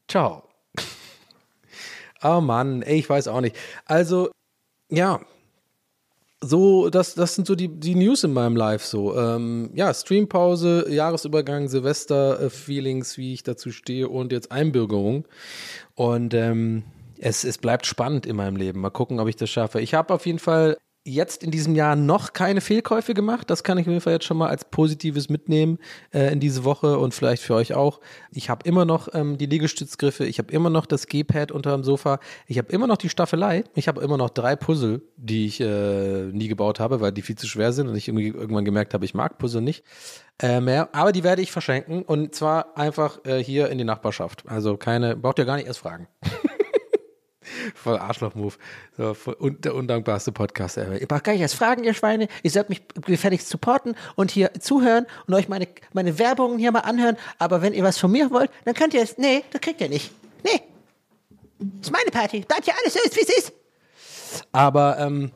[0.08, 0.48] ciao.
[2.24, 3.58] Oh Mann, ey, ich weiß auch nicht.
[3.84, 4.32] Also,
[4.90, 5.20] ja,
[6.48, 9.18] so, das, das sind so die, die News in meinem Live so.
[9.18, 15.26] Ähm, ja, Streampause, Jahresübergang, Silvester-Feelings, wie ich dazu stehe und jetzt Einbürgerung.
[15.96, 16.84] Und ähm,
[17.20, 18.82] es, es bleibt spannend in meinem Leben.
[18.82, 19.82] Mal gucken, ob ich das schaffe.
[19.82, 23.50] Ich habe auf jeden Fall jetzt in diesem Jahr noch keine Fehlkäufe gemacht.
[23.50, 25.80] Das kann ich auf jeden Fall jetzt schon mal als Positives mitnehmen
[26.14, 28.00] äh, in diese Woche und vielleicht für euch auch.
[28.32, 31.84] Ich habe immer noch ähm, die Liegestützgriffe, ich habe immer noch das G-Pad unter dem
[31.84, 35.60] Sofa, ich habe immer noch die Staffelei, ich habe immer noch drei Puzzle, die ich
[35.60, 38.94] äh, nie gebaut habe, weil die viel zu schwer sind und ich irgendwie irgendwann gemerkt
[38.94, 39.84] habe, ich mag Puzzle nicht
[40.42, 40.90] äh, mehr.
[40.96, 44.44] Aber die werde ich verschenken und zwar einfach äh, hier in die Nachbarschaft.
[44.48, 46.08] Also keine, braucht ihr gar nicht erst fragen.
[47.76, 48.56] Voll Arschloch-Move.
[48.98, 51.00] So, voll un der undankbarste Podcast ever.
[51.00, 52.28] Ihr braucht gar nicht erst fragen, ihr Schweine.
[52.44, 56.80] Ihr sollt mich gefälligst supporten und hier zuhören und euch meine, meine Werbungen hier mal
[56.80, 57.18] anhören.
[57.40, 59.18] Aber wenn ihr was von mir wollt, dann könnt ihr es.
[59.18, 60.12] Nee, das kriegt ihr nicht.
[60.44, 60.62] Nee.
[61.60, 62.42] Das ist meine Party.
[62.42, 63.54] Bleibt ja alles so ist, wie es ist.
[64.52, 65.32] Aber, ähm,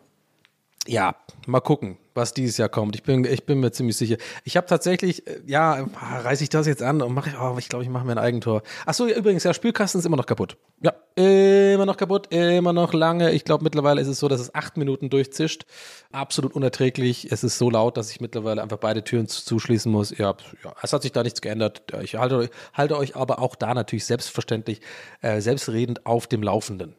[0.88, 2.96] ja, mal gucken, was dieses Jahr kommt.
[2.98, 4.18] Ich bin, ich bin mir ziemlich sicher.
[4.44, 7.86] Ich habe tatsächlich, äh, ja, reiße ich das jetzt an und mache, oh, ich glaube,
[7.86, 8.62] ich mache mir ein Eigentor.
[8.86, 10.58] Ach so, übrigens, ja, Spülkasten ist immer noch kaputt.
[10.82, 13.32] Ja, immer noch kaputt, immer noch lange.
[13.32, 15.66] Ich glaube, mittlerweile ist es so, dass es acht Minuten durchzischt.
[16.12, 17.32] Absolut unerträglich.
[17.32, 20.18] Es ist so laut, dass ich mittlerweile einfach beide Türen zu- zuschließen muss.
[20.18, 21.84] Ja, ja, es hat sich da nichts geändert.
[22.02, 24.82] Ich halte, halte euch aber auch da natürlich selbstverständlich,
[25.22, 26.96] äh, selbstredend auf dem Laufenden.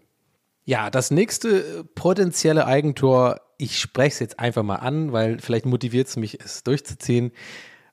[0.64, 6.06] Ja, das nächste potenzielle Eigentor, ich spreche es jetzt einfach mal an, weil vielleicht motiviert
[6.06, 7.32] es mich, es durchzuziehen.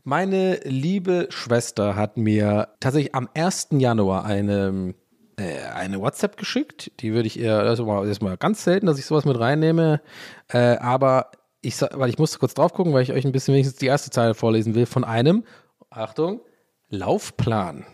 [0.03, 3.69] Meine liebe Schwester hat mir tatsächlich am 1.
[3.71, 4.93] Januar eine,
[5.37, 6.91] äh, eine WhatsApp geschickt.
[6.99, 10.01] Die würde ich eher, das ist mal, ganz selten, dass ich sowas mit reinnehme.
[10.47, 13.79] Äh, aber ich, weil ich musste kurz drauf gucken, weil ich euch ein bisschen wenigstens
[13.79, 15.43] die erste Zeile vorlesen will von einem,
[15.89, 16.41] Achtung,
[16.89, 17.87] Laufplan.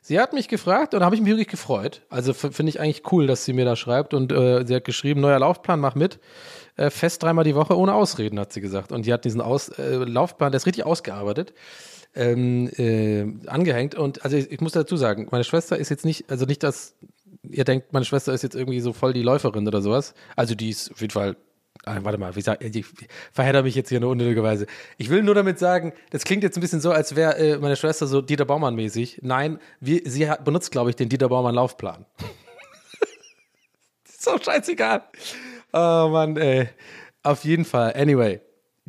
[0.00, 2.02] Sie hat mich gefragt und da habe ich mich wirklich gefreut.
[2.08, 5.20] Also finde ich eigentlich cool, dass sie mir da schreibt und äh, sie hat geschrieben,
[5.20, 6.20] neuer Laufplan, mach mit.
[6.76, 8.92] Äh, fest dreimal die Woche ohne Ausreden, hat sie gesagt.
[8.92, 11.52] Und die hat diesen Aus äh, Laufplan, der ist richtig ausgearbeitet,
[12.14, 13.96] ähm, äh, angehängt.
[13.96, 16.94] Und also ich, ich muss dazu sagen, meine Schwester ist jetzt nicht, also nicht, dass
[17.42, 20.14] ihr denkt, meine Schwester ist jetzt irgendwie so voll die Läuferin oder sowas.
[20.36, 21.36] Also die ist auf jeden Fall
[21.84, 22.84] Ah, warte mal, wie sag, ich
[23.32, 24.66] verhedder mich jetzt hier nur unnötigerweise.
[24.98, 27.76] Ich will nur damit sagen, das klingt jetzt ein bisschen so, als wäre äh, meine
[27.76, 29.20] Schwester so Dieter Baumann-mäßig.
[29.22, 32.04] Nein, wir, sie hat, benutzt, glaube ich, den Dieter Baumann-Laufplan.
[34.04, 35.02] ist so scheißegal.
[35.72, 36.68] Oh Mann, ey.
[37.22, 37.94] Auf jeden Fall.
[37.94, 38.40] Anyway,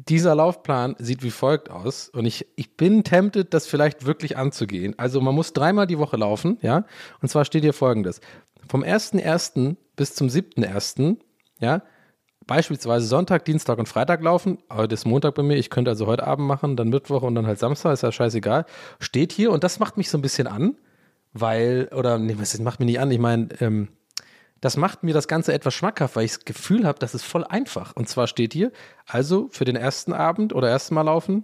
[0.08, 4.98] dieser Laufplan sieht wie folgt aus und ich, ich bin tempted, das vielleicht wirklich anzugehen.
[4.98, 6.86] Also man muss dreimal die Woche laufen, ja.
[7.22, 8.22] Und zwar steht hier folgendes.
[8.68, 9.76] Vom 1.1.
[9.96, 11.18] bis zum 7.1.,
[11.60, 11.82] ja,
[12.50, 14.58] beispielsweise Sonntag, Dienstag und Freitag laufen.
[14.74, 15.56] Heute ist Montag bei mir.
[15.56, 17.93] Ich könnte also heute Abend machen, dann Mittwoch und dann halt Samstag.
[17.93, 18.66] Ist ja scheißegal.
[19.00, 20.76] Steht hier und das macht mich so ein bisschen an,
[21.32, 23.12] weil, oder, nee, das macht mich nicht an.
[23.12, 23.89] Ich meine, ähm,
[24.62, 27.43] das macht mir das Ganze etwas schmackhaft, weil ich das Gefühl habe, das ist voll
[27.43, 27.95] einfach.
[27.95, 28.72] Und zwar steht hier,
[29.06, 31.43] also für den ersten Abend oder ersten Mal laufen,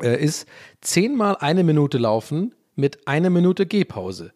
[0.00, 0.48] äh, ist
[0.80, 4.32] zehnmal eine Minute laufen mit einer Minute Gehpause.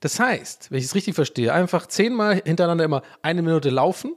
[0.00, 4.14] Das heißt, wenn ich es richtig verstehe, einfach zehnmal hintereinander immer eine Minute laufen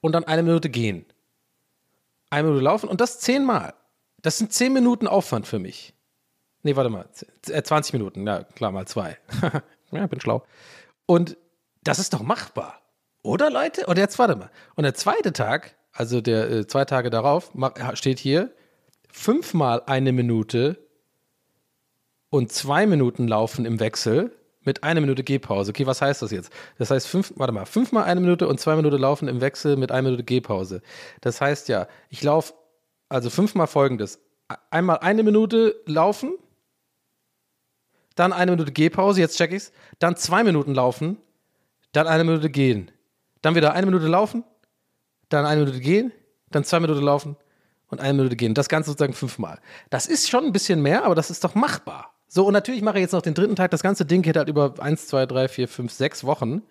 [0.00, 1.04] und dann eine Minute gehen.
[2.30, 3.74] Eine Minute laufen und das zehnmal.
[4.22, 5.94] Das sind zehn Minuten Aufwand für mich.
[6.62, 7.08] Nee, warte mal.
[7.12, 9.16] Z- äh, 20 Minuten, ja, klar, mal zwei.
[9.92, 10.44] ja, bin schlau.
[11.06, 11.36] Und
[11.84, 12.82] das ist doch machbar.
[13.22, 13.86] Oder, Leute?
[13.86, 14.50] Und jetzt, warte mal.
[14.74, 17.52] Und der zweite Tag, also der äh, zwei Tage darauf,
[17.94, 18.52] steht hier
[19.10, 20.78] fünfmal eine Minute
[22.30, 24.36] und zwei Minuten laufen im Wechsel
[24.68, 25.70] mit einer Minute Gehpause.
[25.70, 26.52] Okay, was heißt das jetzt?
[26.76, 29.90] Das heißt, fünf, warte mal, fünfmal eine Minute und zwei Minuten laufen im Wechsel mit
[29.90, 30.82] einer Minute Gehpause.
[31.22, 32.52] Das heißt ja, ich laufe
[33.08, 34.20] also fünfmal folgendes.
[34.70, 36.34] Einmal eine Minute laufen,
[38.14, 41.16] dann eine Minute Gehpause, jetzt check ich's, dann zwei Minuten laufen,
[41.92, 42.90] dann eine Minute gehen,
[43.40, 44.44] dann wieder eine Minute laufen,
[45.30, 46.12] dann eine Minute gehen,
[46.50, 47.36] dann zwei Minuten laufen
[47.88, 48.52] und eine Minute gehen.
[48.52, 49.60] Das Ganze sozusagen fünfmal.
[49.88, 52.17] Das ist schon ein bisschen mehr, aber das ist doch machbar.
[52.28, 53.70] So, und natürlich mache ich jetzt noch den dritten Tag.
[53.70, 56.62] Das ganze Ding geht halt über eins, zwei, drei, vier, fünf, sechs Wochen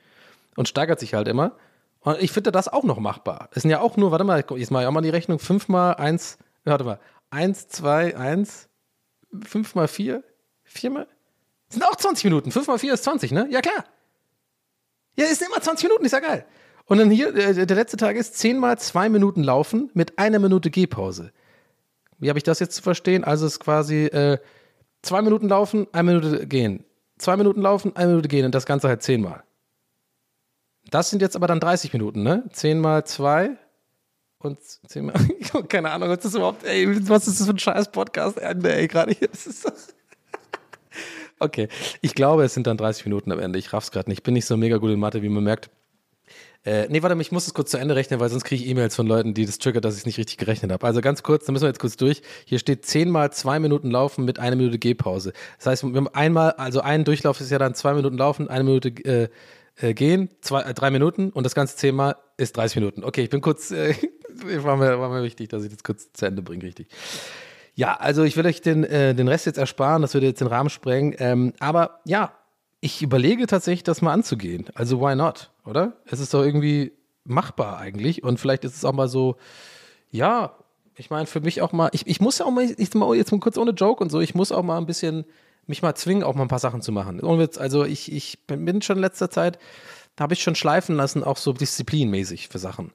[0.56, 1.54] und steigert sich halt immer.
[2.02, 3.50] Und ich finde das auch noch machbar.
[3.54, 5.40] Es sind ja auch nur, warte mal, jetzt mache ich auch mal die Rechnung.
[5.40, 7.00] Fünfmal eins, warte mal,
[7.32, 8.70] eins, zwei, eins,
[9.44, 10.24] fünfmal vier,
[10.64, 11.08] viermal.
[11.68, 12.52] Das sind auch 20 Minuten.
[12.52, 13.48] Fünfmal vier ist 20, ne?
[13.50, 13.84] Ja, klar.
[15.16, 16.46] Ja, ist immer 20 Minuten, ist ja geil.
[16.86, 20.40] Und dann hier, äh, der letzte Tag ist 10 mal 2 Minuten laufen mit einer
[20.40, 21.32] Minute Gehpause.
[22.20, 23.24] Wie habe ich das jetzt zu verstehen?
[23.24, 24.38] Also es ist quasi äh,
[25.02, 26.86] zwei Minuten laufen, eine Minute gehen.
[27.18, 29.44] Zwei Minuten laufen, eine Minute gehen und das Ganze halt zehnmal.
[30.90, 32.44] Das sind jetzt aber dann 30 Minuten, ne?
[32.52, 33.58] Zehn mal zwei
[34.40, 35.14] und zehn mal.
[35.68, 38.88] Keine Ahnung, was ist das überhaupt, ey, was ist das für ein scheiß Podcast, ey,
[38.88, 39.30] gerade hier.
[39.34, 39.70] So
[41.40, 41.68] okay,
[42.02, 43.60] ich glaube, es sind dann 30 Minuten am Ende.
[43.60, 44.20] Ich raff's gerade nicht.
[44.20, 45.70] Ich bin nicht so mega gut in Mathe, wie man merkt.
[46.66, 48.96] Äh, nee, warte, ich muss es kurz zu Ende rechnen, weil sonst kriege ich E-Mails
[48.96, 50.86] von Leuten, die das triggert, dass ich es nicht richtig gerechnet habe.
[50.86, 52.22] Also ganz kurz, da müssen wir jetzt kurz durch.
[52.46, 55.34] Hier steht 10 mal 2 Minuten laufen mit einer Minute Gehpause.
[55.58, 58.64] Das heißt, wir haben einmal, also ein Durchlauf ist ja dann 2 Minuten laufen, eine
[58.64, 59.30] Minute äh,
[59.80, 63.04] äh, gehen, zwei, äh, drei Minuten und das ganze zehnmal ist 30 Minuten.
[63.04, 63.94] Okay, ich bin kurz, äh,
[64.64, 66.88] war, mir, war mir wichtig, dass ich das kurz zu Ende bringe, richtig.
[67.76, 70.48] Ja, also ich will euch den, äh, den Rest jetzt ersparen, das würde jetzt den
[70.48, 71.16] Rahmen sprengen.
[71.20, 72.34] Ähm, aber ja,
[72.80, 74.66] ich überlege tatsächlich, das mal anzugehen.
[74.76, 75.94] Also why not, oder?
[76.06, 79.36] Es ist doch irgendwie machbar eigentlich und vielleicht ist es auch mal so,
[80.12, 80.56] ja,
[80.96, 83.40] ich meine, für mich auch mal, ich, ich muss ja auch mal, ich jetzt mal
[83.40, 85.26] kurz ohne Joke und so, ich muss auch mal ein bisschen
[85.68, 87.22] mich mal zwingen, auch mal ein paar Sachen zu machen.
[87.58, 89.60] Also ich, ich bin schon in letzter Zeit,
[90.16, 92.94] da habe ich schon schleifen lassen, auch so disziplinmäßig für Sachen.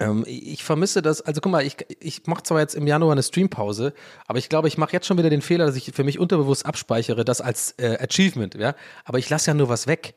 [0.00, 3.22] Ähm, ich vermisse das, also guck mal, ich, ich mache zwar jetzt im Januar eine
[3.22, 3.92] Streampause,
[4.26, 6.64] aber ich glaube, ich mache jetzt schon wieder den Fehler, dass ich für mich unterbewusst
[6.66, 8.74] abspeichere, das als äh, Achievement, ja.
[9.04, 10.14] Aber ich lasse ja nur was weg.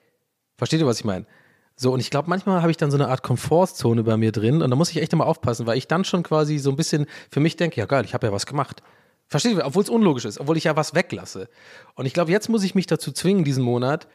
[0.58, 1.26] Versteht ihr, was ich meine?
[1.76, 4.62] So, und ich glaube, manchmal habe ich dann so eine Art Komfortzone bei mir drin
[4.62, 7.08] und da muss ich echt immer aufpassen, weil ich dann schon quasi so ein bisschen
[7.30, 8.82] für mich denke, ja geil, ich habe ja was gemacht.
[9.28, 9.66] Versteht ihr?
[9.66, 11.50] Obwohl es unlogisch ist, obwohl ich ja was weglasse.
[11.96, 14.08] Und ich glaube, jetzt muss ich mich dazu zwingen, diesen Monat,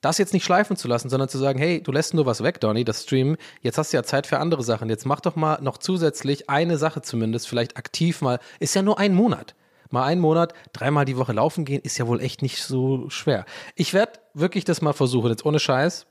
[0.00, 2.60] das jetzt nicht schleifen zu lassen, sondern zu sagen, hey, du lässt nur was weg,
[2.60, 4.88] Donny, das Streamen, jetzt hast du ja Zeit für andere Sachen.
[4.88, 8.38] Jetzt mach doch mal noch zusätzlich eine Sache zumindest, vielleicht aktiv mal.
[8.60, 9.54] Ist ja nur ein Monat.
[9.90, 13.46] Mal einen Monat, dreimal die Woche laufen gehen, ist ja wohl echt nicht so schwer.
[13.74, 16.06] Ich werde wirklich das mal versuchen, jetzt ohne Scheiß.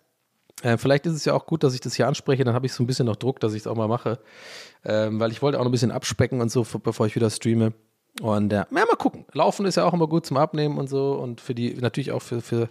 [0.64, 2.74] Äh, vielleicht ist es ja auch gut, dass ich das hier anspreche, dann habe ich
[2.74, 4.20] so ein bisschen noch Druck, dass ich es auch mal mache.
[4.84, 7.74] Ähm, weil ich wollte auch noch ein bisschen abspecken und so, bevor ich wieder streame.
[8.22, 9.26] Und ja, mal gucken.
[9.34, 12.22] Laufen ist ja auch immer gut zum Abnehmen und so und für die, natürlich auch
[12.22, 12.70] für, für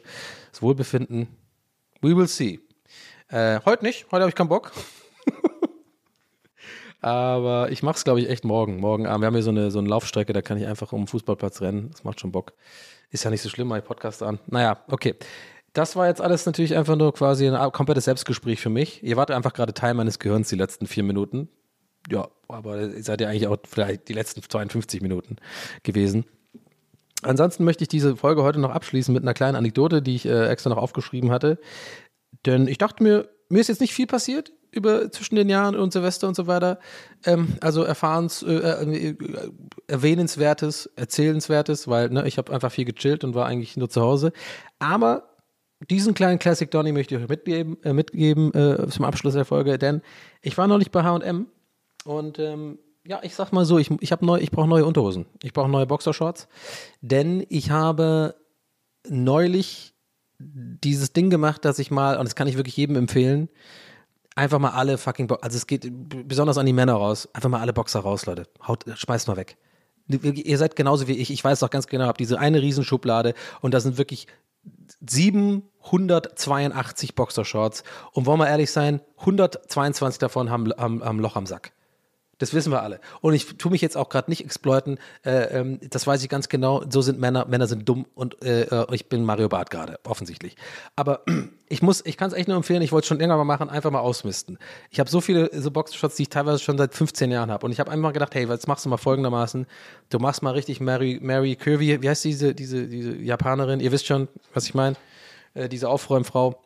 [0.51, 1.29] das Wohlbefinden.
[2.01, 2.61] We will see.
[3.29, 4.73] Äh, heute nicht, heute habe ich keinen Bock.
[7.01, 8.81] Aber ich mache es, glaube ich, echt morgen.
[8.81, 9.23] Morgen Abend.
[9.23, 11.61] Wir haben hier so eine, so eine Laufstrecke, da kann ich einfach um den Fußballplatz
[11.61, 11.91] rennen.
[11.91, 12.53] Das macht schon Bock.
[13.11, 14.41] Ist ja nicht so schlimm, mein Podcast an.
[14.47, 15.15] Naja, okay.
[15.73, 19.03] Das war jetzt alles natürlich einfach nur quasi ein komplettes Selbstgespräch für mich.
[19.05, 21.49] Ihr wart einfach gerade Teil meines Gehirns die letzten vier Minuten
[22.11, 25.37] ja, aber ihr seid ja eigentlich auch vielleicht die letzten 52 Minuten
[25.83, 26.25] gewesen.
[27.23, 30.49] Ansonsten möchte ich diese Folge heute noch abschließen mit einer kleinen Anekdote, die ich äh,
[30.49, 31.59] extra noch aufgeschrieben hatte.
[32.45, 35.93] Denn ich dachte mir, mir ist jetzt nicht viel passiert über zwischen den Jahren und
[35.93, 36.79] Silvester und so weiter.
[37.25, 39.17] Ähm, also erfahrens, äh, äh,
[39.87, 44.33] erwähnenswertes, erzählenswertes, weil ne, ich habe einfach viel gechillt und war eigentlich nur zu Hause.
[44.79, 45.31] Aber
[45.91, 49.79] diesen kleinen Classic Donny möchte ich euch mitgeben, äh, mitgeben äh, zum Abschluss der Folge,
[49.79, 50.03] denn
[50.43, 51.47] ich war neulich bei H&M
[52.07, 55.27] und ähm, ja, ich sag mal so, ich, ich, neu, ich brauche neue Unterhosen.
[55.43, 56.49] Ich brauche neue Boxershorts.
[57.01, 58.35] Denn ich habe
[59.09, 59.95] neulich
[60.39, 63.49] dieses Ding gemacht, dass ich mal, und das kann ich wirklich jedem empfehlen,
[64.35, 65.89] einfach mal alle fucking, Bo also es geht
[66.29, 68.49] besonders an die Männer raus, einfach mal alle Boxer raus, Leute.
[68.67, 69.57] Haut, schmeißt mal weg.
[70.09, 73.75] Ihr seid genauso wie ich, ich weiß auch ganz genau, habt diese eine Riesenschublade und
[73.75, 74.29] da sind wirklich
[75.01, 77.83] 782 Boxershorts
[78.13, 81.73] und wollen wir ehrlich sein, 122 davon haben, haben, haben Loch am Sack.
[82.39, 83.01] Das wissen wir alle.
[83.23, 84.99] Und ich tue mich jetzt auch gerade nicht exploiten.
[85.25, 86.85] Äh, ähm, das weiß ich ganz genau.
[86.89, 87.47] So sind Männer.
[87.47, 90.57] Männer sind dumm und äh, äh ich bin Mario Barth gerade, offensichtlich.
[90.97, 91.23] Aber
[91.69, 92.83] ich muss, ich kann es echt nur empfehlen.
[92.83, 94.59] Ich wollte es schon länger mal machen, einfach mal ausmisten.
[94.91, 97.65] Ich habe so viele so Boxshots, die ich teilweise schon seit 15 Jahren habe.
[97.65, 99.67] Und ich habe einfach gedacht, hey, jetzt machst du mal folgendermaßen.
[100.11, 102.03] Du machst mal richtig Mary, Mary Curvy.
[102.03, 103.81] Wie heißt diese, diese, diese Japanerin?
[103.81, 104.97] Ihr wisst schon, was ich meine.
[105.55, 106.61] Äh, diese Aufräumfrau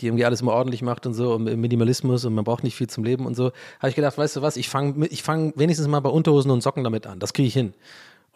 [0.00, 2.88] die irgendwie alles immer ordentlich macht und so, und Minimalismus und man braucht nicht viel
[2.88, 5.88] zum Leben und so, habe ich gedacht, weißt du was, ich fange ich fang wenigstens
[5.88, 7.18] mal bei Unterhosen und Socken damit an.
[7.18, 7.68] Das kriege ich hin.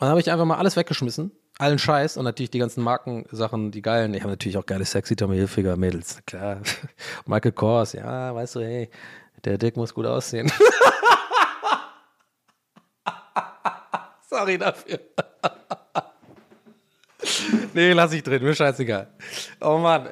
[0.00, 3.70] Und dann habe ich einfach mal alles weggeschmissen, allen Scheiß und natürlich die ganzen Markensachen,
[3.70, 4.14] die geilen.
[4.14, 6.62] Ich habe natürlich auch geile sexy Tommy Hilfiger Mädels, klar.
[7.26, 8.88] Michael Kors, ja, weißt du, hey,
[9.44, 10.50] der Dick muss gut aussehen.
[14.30, 15.00] Sorry dafür.
[17.74, 19.08] nee, lass ich drin, mir scheißegal.
[19.60, 20.08] Oh Mann,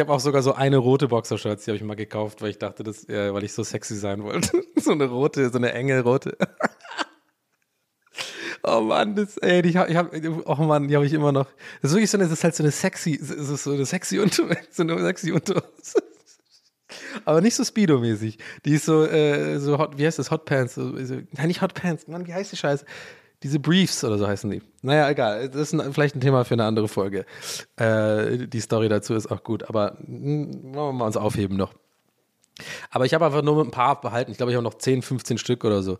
[0.00, 2.58] ich habe auch sogar so eine rote Boxershorts, die habe ich mal gekauft, weil ich
[2.58, 4.64] dachte, das, äh, weil ich so sexy sein wollte.
[4.76, 6.38] so eine rote, so eine enge rote.
[8.62, 10.10] oh Mann, das, ey, ich habe, ich hab,
[10.46, 11.48] oh Mann, die habe ich immer noch.
[11.82, 13.84] Das ist wirklich so eine, das ist halt so eine sexy, das ist so eine
[13.84, 16.02] sexy Unterhose, so eine sexy Unterhose.
[17.26, 18.38] Aber nicht so Speedo-mäßig.
[18.64, 20.30] Die ist so, äh, so hot, wie heißt das?
[20.30, 20.76] Hot Pants.
[20.76, 22.08] So, so, nein, nicht Hot Pants.
[22.08, 22.86] Mann, wie heißt die Scheiße?
[23.42, 24.62] Diese Briefs oder so heißen die.
[24.82, 25.48] Naja, egal.
[25.48, 27.24] Das ist ein, vielleicht ein Thema für eine andere Folge.
[27.76, 31.72] Äh, die Story dazu ist auch gut, aber mm, wollen wir mal uns aufheben noch.
[32.90, 34.30] Aber ich habe einfach nur ein paar behalten.
[34.30, 35.98] Ich glaube, ich habe noch 10, 15 Stück oder so.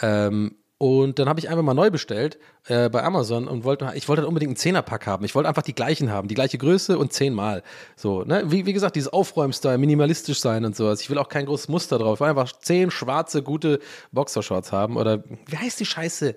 [0.00, 4.08] Ähm, und dann habe ich einfach mal neu bestellt äh, bei Amazon und wollte, ich
[4.08, 5.24] wollte unbedingt einen Zehnerpack haben.
[5.24, 7.62] Ich wollte einfach die gleichen haben, die gleiche Größe und zehnmal.
[7.94, 8.42] So, ne?
[8.46, 11.00] Wie, wie gesagt, dieses Aufräumstyle, minimalistisch sein und sowas.
[11.00, 12.16] Ich will auch kein großes Muster drauf.
[12.16, 13.78] Ich will einfach zehn schwarze, gute
[14.10, 14.96] Boxershorts haben.
[14.96, 16.34] Oder wie heißt die Scheiße?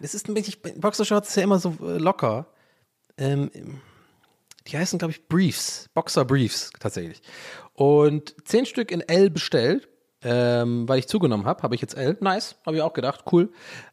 [0.00, 2.46] Das ist ein bisschen, Boxershorts ist ja immer so äh, locker.
[3.18, 3.50] Ähm,
[4.68, 5.90] die heißen, glaube ich, Briefs.
[5.92, 7.20] Boxer Briefs, tatsächlich.
[7.72, 9.88] Und zehn Stück in L bestellt
[10.24, 12.16] ähm, weil ich zugenommen habe, habe ich jetzt L.
[12.20, 13.50] Nice, habe ich auch gedacht, cool.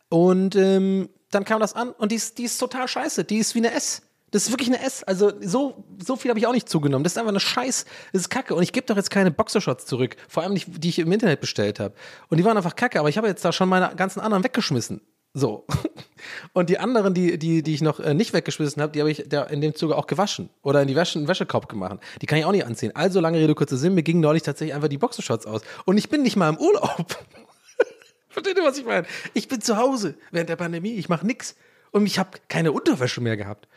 [0.09, 3.23] Und ähm, dann kam das an und die ist, die ist total scheiße.
[3.23, 4.01] Die ist wie eine S.
[4.31, 5.03] Das ist wirklich eine S.
[5.03, 7.03] Also so, so viel habe ich auch nicht zugenommen.
[7.03, 7.85] Das ist einfach eine Scheiß.
[8.13, 8.55] Das ist Kacke.
[8.55, 10.15] Und ich gebe doch jetzt keine Boxershots zurück.
[10.29, 11.93] Vor allem nicht, die ich im Internet bestellt habe.
[12.29, 12.99] Und die waren einfach Kacke.
[12.99, 15.01] Aber ich habe jetzt da schon meine ganzen anderen weggeschmissen.
[15.33, 15.65] So.
[16.53, 19.25] Und die anderen, die, die, die ich noch äh, nicht weggeschmissen habe, die habe ich
[19.27, 21.99] da in dem Zuge auch gewaschen oder in die Wäsche, den Wäschekorb gemacht.
[22.21, 22.91] Die kann ich auch nicht anziehen.
[22.95, 25.61] Also lange Rede, kurzer Sinn, mir gingen neulich tatsächlich einfach die Boxershorts aus.
[25.85, 27.05] Und ich bin nicht mal im Urlaub.
[28.29, 29.05] Versteht ihr, was ich meine?
[29.33, 31.55] Ich bin zu Hause während der Pandemie, ich mache nix.
[31.91, 33.67] Und ich habe keine Unterwäsche mehr gehabt.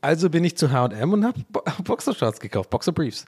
[0.00, 3.24] Also bin ich zu H&M und habe Bo Boxershorts gekauft, Boxerbriefs.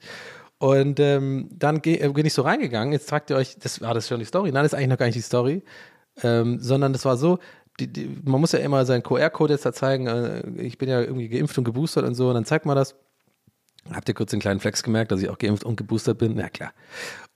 [0.58, 2.92] Und ähm, dann äh, bin ich so reingegangen.
[2.92, 4.50] Jetzt fragt ihr euch, das war das schon die Story?
[4.52, 5.62] Nein, das ist eigentlich noch gar nicht die Story.
[6.22, 7.38] Ähm, sondern das war so,
[7.80, 10.06] die, die, man muss ja immer seinen QR-Code jetzt da zeigen.
[10.06, 12.94] Äh, ich bin ja irgendwie geimpft und geboostert und so, und dann zeigt man das.
[13.92, 16.34] Habt ihr kurz den kleinen Flex gemerkt, dass ich auch geimpft und geboostert bin?
[16.36, 16.72] Na klar.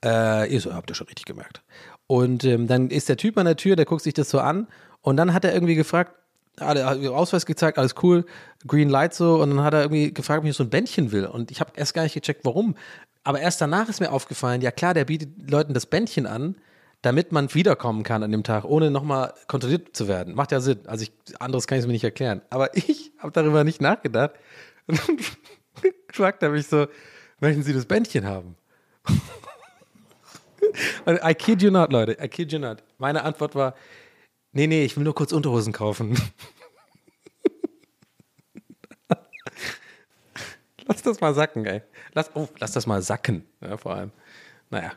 [0.03, 1.62] Äh, ihr so, habt ihr schon richtig gemerkt.
[2.07, 4.66] Und ähm, dann ist der Typ an der Tür, der guckt sich das so an
[5.03, 6.12] und dann hat er irgendwie gefragt,
[6.59, 8.24] alle Ausweis gezeigt, alles cool,
[8.66, 11.26] Green Light so und dann hat er irgendwie gefragt, ob ich so ein Bändchen will
[11.26, 12.76] und ich habe erst gar nicht gecheckt, warum.
[13.24, 16.57] Aber erst danach ist mir aufgefallen, ja klar, der bietet Leuten das Bändchen an,
[17.03, 20.34] damit man wiederkommen kann an dem Tag, ohne nochmal kontrolliert zu werden.
[20.34, 20.80] Macht ja Sinn.
[20.86, 22.42] Also ich, anderes kann ich es mir nicht erklären.
[22.51, 24.32] Aber ich habe darüber nicht nachgedacht.
[24.86, 25.18] Und dann
[26.12, 26.86] fragt er mich so,
[27.40, 28.57] möchten Sie das Bändchen haben?
[31.07, 32.16] I kid you not, Leute.
[32.22, 32.82] I kid you not.
[32.99, 33.74] Meine Antwort war,
[34.53, 36.20] nee, nee, ich will nur kurz Unterhosen kaufen.
[40.86, 41.82] lass das mal sacken, ey.
[42.12, 44.11] Lass, oh, lass das mal sacken, ja, vor allem.
[44.70, 44.92] Naja.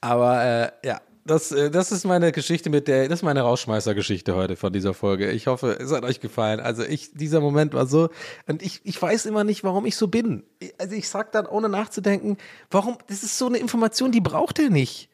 [0.00, 4.34] Aber äh, ja, das, äh, das ist meine Geschichte mit der, das ist meine Rausschmeißer-Geschichte
[4.34, 5.30] heute von dieser Folge.
[5.30, 6.60] Ich hoffe, es hat euch gefallen.
[6.60, 8.08] Also ich, dieser Moment war so,
[8.46, 10.44] und ich, ich weiß immer nicht, warum ich so bin.
[10.78, 12.36] Also ich sag dann, ohne nachzudenken,
[12.70, 15.08] warum, das ist so eine Information, die braucht er nicht.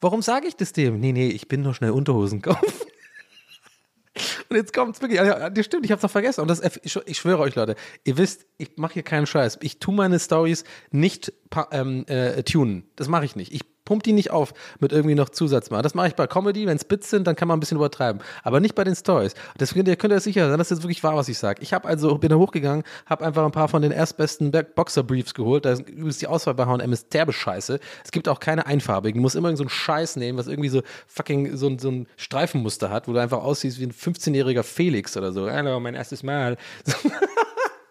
[0.00, 1.00] Warum sage ich das dem?
[1.00, 2.66] Nee, nee, ich bin nur schnell Unterhosen kaufen.
[4.48, 6.40] Und jetzt kommt es wirklich, ja, das stimmt, ich habe es noch vergessen.
[6.42, 9.58] Und das, ich, ich, schwöre euch, Leute, ihr wisst, ich mache hier keinen Scheiß.
[9.62, 10.62] Ich tue meine Stories
[10.92, 11.32] nicht
[11.72, 12.84] ähm, äh, tunen.
[12.94, 13.52] Das mache ich nicht.
[13.52, 15.82] Ich pump die nicht auf mit irgendwie noch Zusatz machen.
[15.82, 18.22] Das mache ich bei Comedy, wenn es Bits sind, dann kann man ein bisschen übertreiben.
[18.42, 19.34] Aber nicht bei den Stories.
[19.58, 21.62] Deswegen könnt ihr sicher sein, dass das wirklich wahr, was ich sage.
[21.62, 25.64] Ich habe also, bin da hochgegangen, habe einfach ein paar von den erstbesten Boxer-Briefs geholt.
[25.64, 27.78] Da ist übrigens die Auswahl bei H&M ist derbe Scheiße.
[28.04, 29.18] Es gibt auch keine einfarbigen.
[29.18, 32.90] Du musst immer so einen Scheiß nehmen, was irgendwie so fucking so, so ein Streifenmuster
[32.90, 35.50] hat, wo du einfach aussiehst wie ein 15-jähriger Felix oder so.
[35.50, 36.56] Hallo, mein erstes Mal.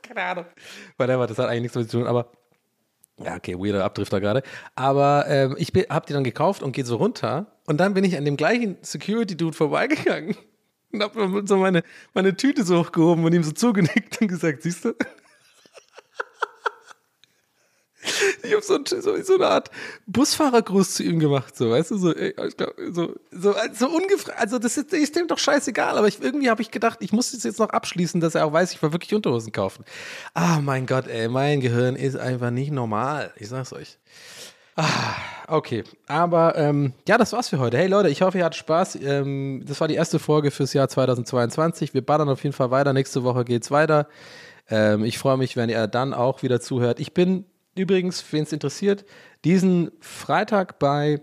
[0.02, 0.46] keine Ahnung.
[0.98, 2.30] Whatever, das hat eigentlich nichts damit zu tun, aber
[3.22, 4.44] ja, okay, weirder Abdrifter gerade.
[4.76, 7.48] Aber ähm, ich habe die dann gekauft und gehe so runter.
[7.66, 10.36] Und dann bin ich an dem gleichen Security-Dude vorbeigegangen
[10.92, 11.84] und habe so meine,
[12.14, 14.94] meine Tüte so hochgehoben und ihm so zugenickt und gesagt, siehst du?
[18.44, 19.72] Ich habe so, so, so, eine Art
[20.08, 22.34] Busfahrergruß zu ihm gemacht, so, weißt du, so, ey,
[22.92, 26.62] so, so, so ungefragt, also das ist, ist dem doch scheißegal, aber ich, irgendwie habe
[26.62, 29.14] ich gedacht, ich muss das jetzt noch abschließen, dass er auch weiß, ich war wirklich
[29.14, 29.86] Unterhosen kaufen.
[30.34, 33.98] Ah, mein Gott, ey, mein Gehirn ist einfach nicht normal, ich sag's euch.
[34.76, 35.16] Ah,
[35.48, 35.84] okay.
[36.08, 37.78] Aber ähm, ja, das war's für heute.
[37.78, 38.96] Hey Leute, ich hoffe, ihr hattet Spaß.
[39.04, 41.94] Ähm, das war die erste Folge fürs Jahr 2022.
[41.94, 42.92] Wir ballern auf jeden Fall weiter.
[42.92, 44.08] Nächste Woche geht's weiter.
[44.70, 47.00] Ähm, ich freue mich, wenn ihr dann auch wieder zuhört.
[47.00, 47.46] Ich bin
[47.76, 49.06] übrigens, wen es interessiert,
[49.44, 51.22] diesen Freitag bei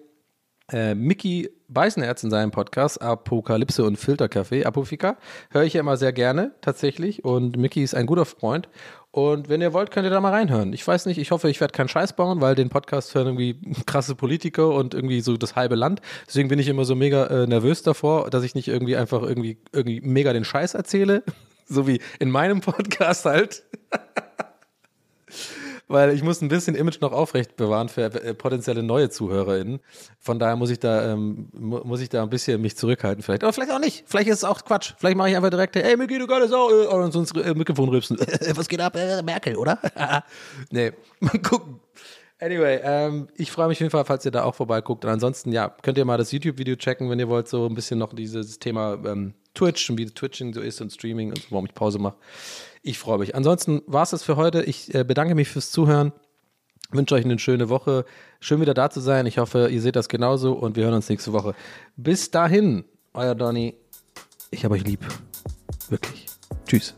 [0.72, 5.16] äh, Mickey Beißenerz in seinem Podcast Apokalypse und Filterkaffee, Apofika,
[5.50, 8.68] höre ich ja immer sehr gerne tatsächlich und Mickey ist ein guter Freund
[9.12, 10.72] und wenn ihr wollt, könnt ihr da mal reinhören.
[10.72, 13.58] Ich weiß nicht, ich hoffe, ich werde keinen Scheiß bauen, weil den Podcast hören irgendwie
[13.86, 16.00] krasse Politiker und irgendwie so das halbe Land.
[16.28, 19.58] Deswegen bin ich immer so mega äh, nervös davor, dass ich nicht irgendwie einfach irgendwie,
[19.72, 21.24] irgendwie mega den Scheiß erzähle.
[21.66, 23.64] so wie in meinem Podcast halt.
[25.90, 29.80] weil ich muss ein bisschen Image noch aufrecht bewahren für äh, potenzielle neue ZuhörerInnen.
[30.20, 33.42] Von daher muss ich da, ähm, muss ich da ein bisschen mich zurückhalten vielleicht.
[33.42, 34.04] Aber vielleicht auch nicht.
[34.06, 34.94] Vielleicht ist es auch Quatsch.
[34.98, 37.88] Vielleicht mache ich einfach direkt, ey, mir geht gerade Sau, äh, und sonst äh, Mikrofon
[37.88, 38.18] rübsen.
[38.54, 38.94] Was geht ab?
[38.94, 39.80] Äh, Merkel, oder?
[40.70, 41.80] nee, mal gucken.
[42.38, 45.04] Anyway, ähm, ich freue mich auf jeden Fall, falls ihr da auch vorbeiguckt.
[45.04, 47.98] Und ansonsten, ja, könnt ihr mal das YouTube-Video checken, wenn ihr wollt, so ein bisschen
[47.98, 51.74] noch dieses Thema ähm, Twitch und wie Twitching so ist und Streaming und warum ich
[51.74, 52.16] Pause mache.
[52.82, 53.34] Ich freue mich.
[53.34, 54.62] Ansonsten war es das für heute.
[54.62, 56.12] Ich äh, bedanke mich fürs Zuhören.
[56.90, 58.04] Wünsche euch eine schöne Woche.
[58.40, 59.26] Schön wieder da zu sein.
[59.26, 61.54] Ich hoffe, ihr seht das genauso und wir hören uns nächste Woche.
[61.96, 63.76] Bis dahin, euer Donny.
[64.50, 65.04] Ich habe euch lieb.
[65.90, 66.26] Wirklich.
[66.66, 66.94] Tschüss.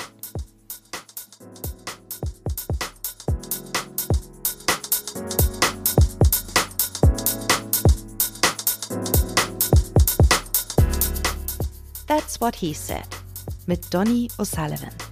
[12.07, 13.09] That's What He Said
[13.67, 15.12] mit Donny O'Sullivan.